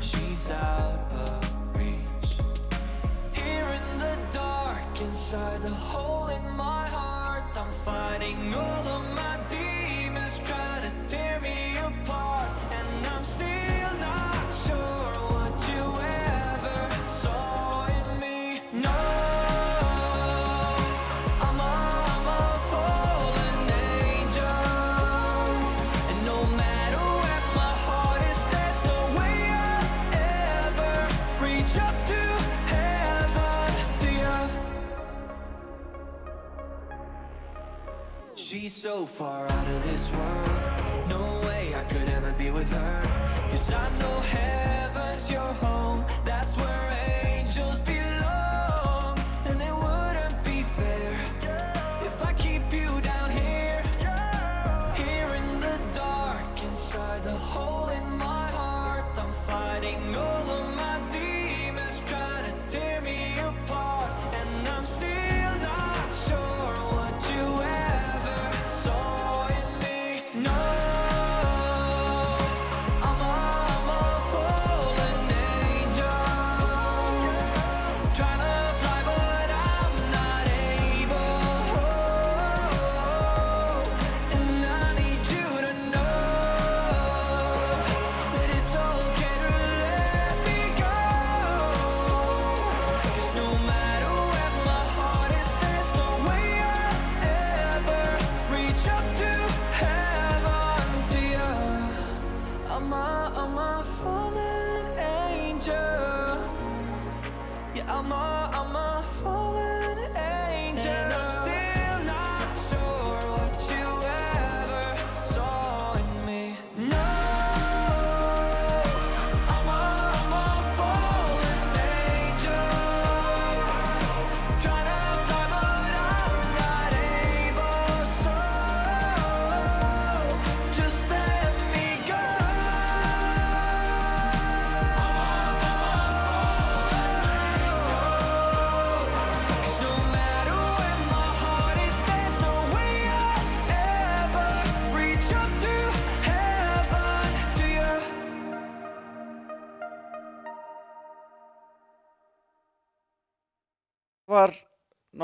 [0.02, 2.36] She's out of reach.
[3.32, 6.77] Here in the dark, inside the hole in my
[7.84, 8.54] fighting.
[8.54, 13.67] All of my demons, trying to tear me apart, and I'm still
[39.18, 40.47] far out of this world.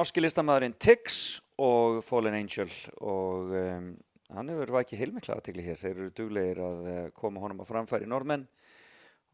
[0.04, 1.14] Norski listamæðurinn Tix
[1.64, 2.68] og Fallen Angel
[3.00, 3.86] og um,
[4.36, 8.08] hann hefur vakið heilmikla aðtegli hér, þeir eru duglegir að uh, koma honum á framfæri
[8.10, 8.44] normenn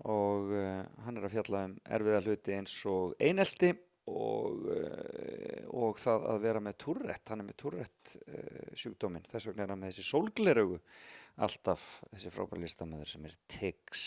[0.07, 3.73] og uh, hann er að fjalla um erfiða hluti eins og einelti
[4.15, 9.51] og, uh, og það að vera með turrett, hann er með turrett uh, sjúkdóminn, þess
[9.51, 10.83] vegna er hann með þessi sólgleraugu.
[11.43, 14.05] Alltaf þessi frábæra listamæður sem er Tix.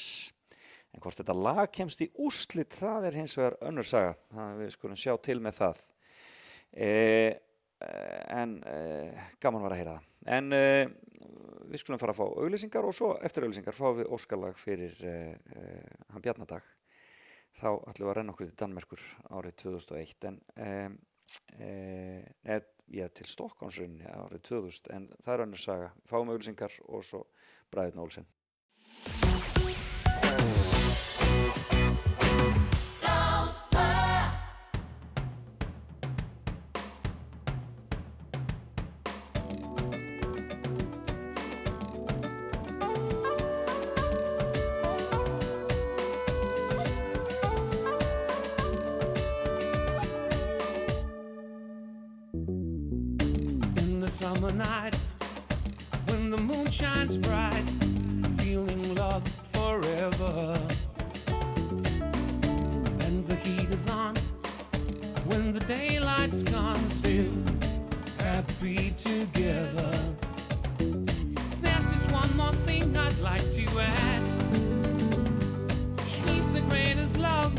[0.96, 4.16] En hvort þetta lag kemst í úrslit, það er hins vegar önnur saga.
[4.32, 5.90] Það við skulum sjá til með það.
[6.74, 7.40] E,
[8.34, 8.78] en e,
[9.44, 10.12] gaman var að heyra það.
[10.38, 10.62] En e,
[11.70, 15.16] við skulum fara að fá auglýsingar og svo eftir auglýsingar fáum við óskalag fyrir e,
[15.54, 15.74] e,
[16.14, 16.68] hann Bjarnadag.
[17.60, 20.30] Þá ætlum við að renna okkur til Danmerkur árið 2001.
[20.66, 20.96] En,
[21.54, 22.60] eða,
[22.90, 24.94] já, til Stokkonsrunni árið 2000.
[24.98, 25.92] En það er önnur saga.
[26.10, 27.28] Fáum auglýsingar og svo
[27.70, 28.26] Bræðin Olsen.
[54.24, 55.18] Summer nights,
[56.08, 57.70] when the moon shines bright,
[58.38, 59.22] feeling love
[59.52, 60.58] forever.
[63.02, 64.16] And the heat is on,
[65.26, 67.36] when the daylight's gone, still
[68.20, 69.92] happy together.
[71.62, 74.24] There's just one more thing I'd like to add.
[76.08, 77.54] She's the greatest love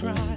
[0.00, 0.29] try.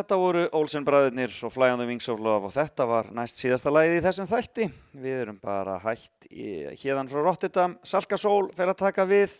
[0.00, 3.40] Þetta voru Olsen bræðurnir og Fly on the Wings of Love og þetta var næst
[3.42, 4.68] síðasta lagið í þessum þætti.
[4.96, 6.46] Við erum bara hætt í,
[6.80, 9.34] hérðan frá Rotterdam, Salkasól fer að taka við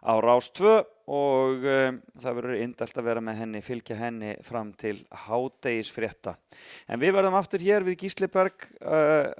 [0.00, 0.72] á Rás 2
[1.10, 4.96] og um, það verður indelt að vera með henni, fylgja henni fram til
[5.26, 6.34] hádegisfrétta.
[6.88, 9.30] En við verðum aftur hér við Gísliberg uh,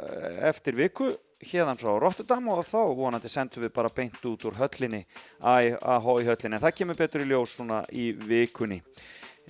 [0.50, 5.06] eftir viku hérðan frá Rotterdam og þá vonandi sendum við bara beint út úr höllinni
[5.40, 8.82] að í höllinni, það kemur betur í ljós svona í vikunni.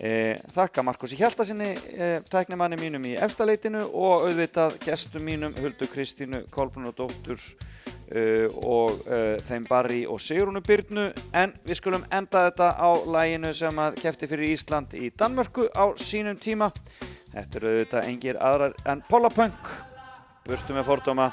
[0.00, 6.44] E, þakka Markusi Hjaltasinni, e, tæknimanni mínum í efstaleitinu og auðvitað gestum mínum Huldu Kristínu,
[6.52, 7.42] Kolbrun og Dóttur
[8.10, 9.04] og
[9.46, 14.26] þeim Barry og Sigrunu Byrnu en við skulum enda þetta á læginu sem að kefti
[14.26, 16.72] fyrir Ísland í Danmörku á sínum tíma.
[17.30, 19.70] Þetta eru auðvitað engir aðrar en Pollapunk,
[20.48, 21.30] burtu með fordóma,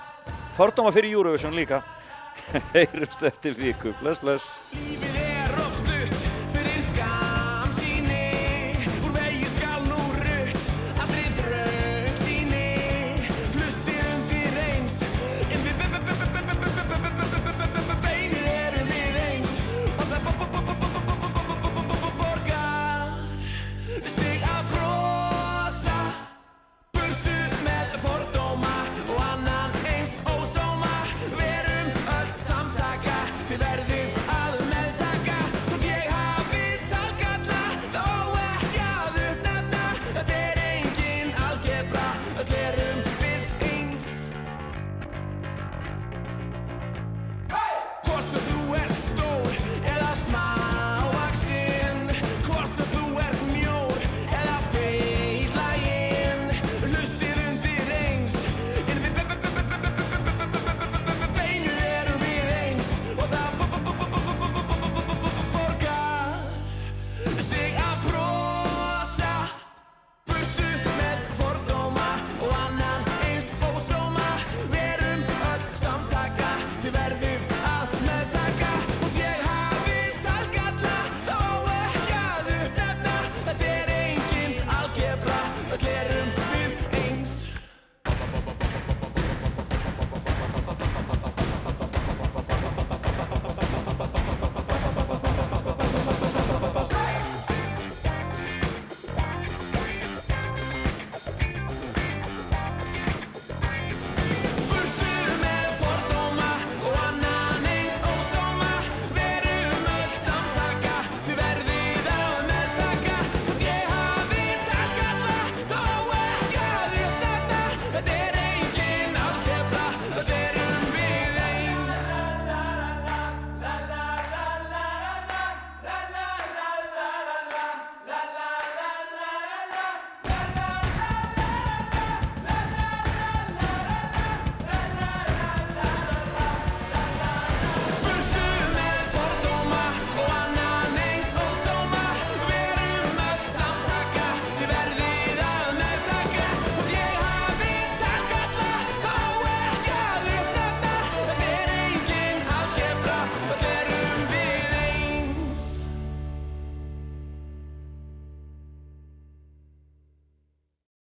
[0.58, 1.82] fordóma fyrir Eurovision líka.
[2.76, 5.37] Heyrumst eftir viku, bless bless.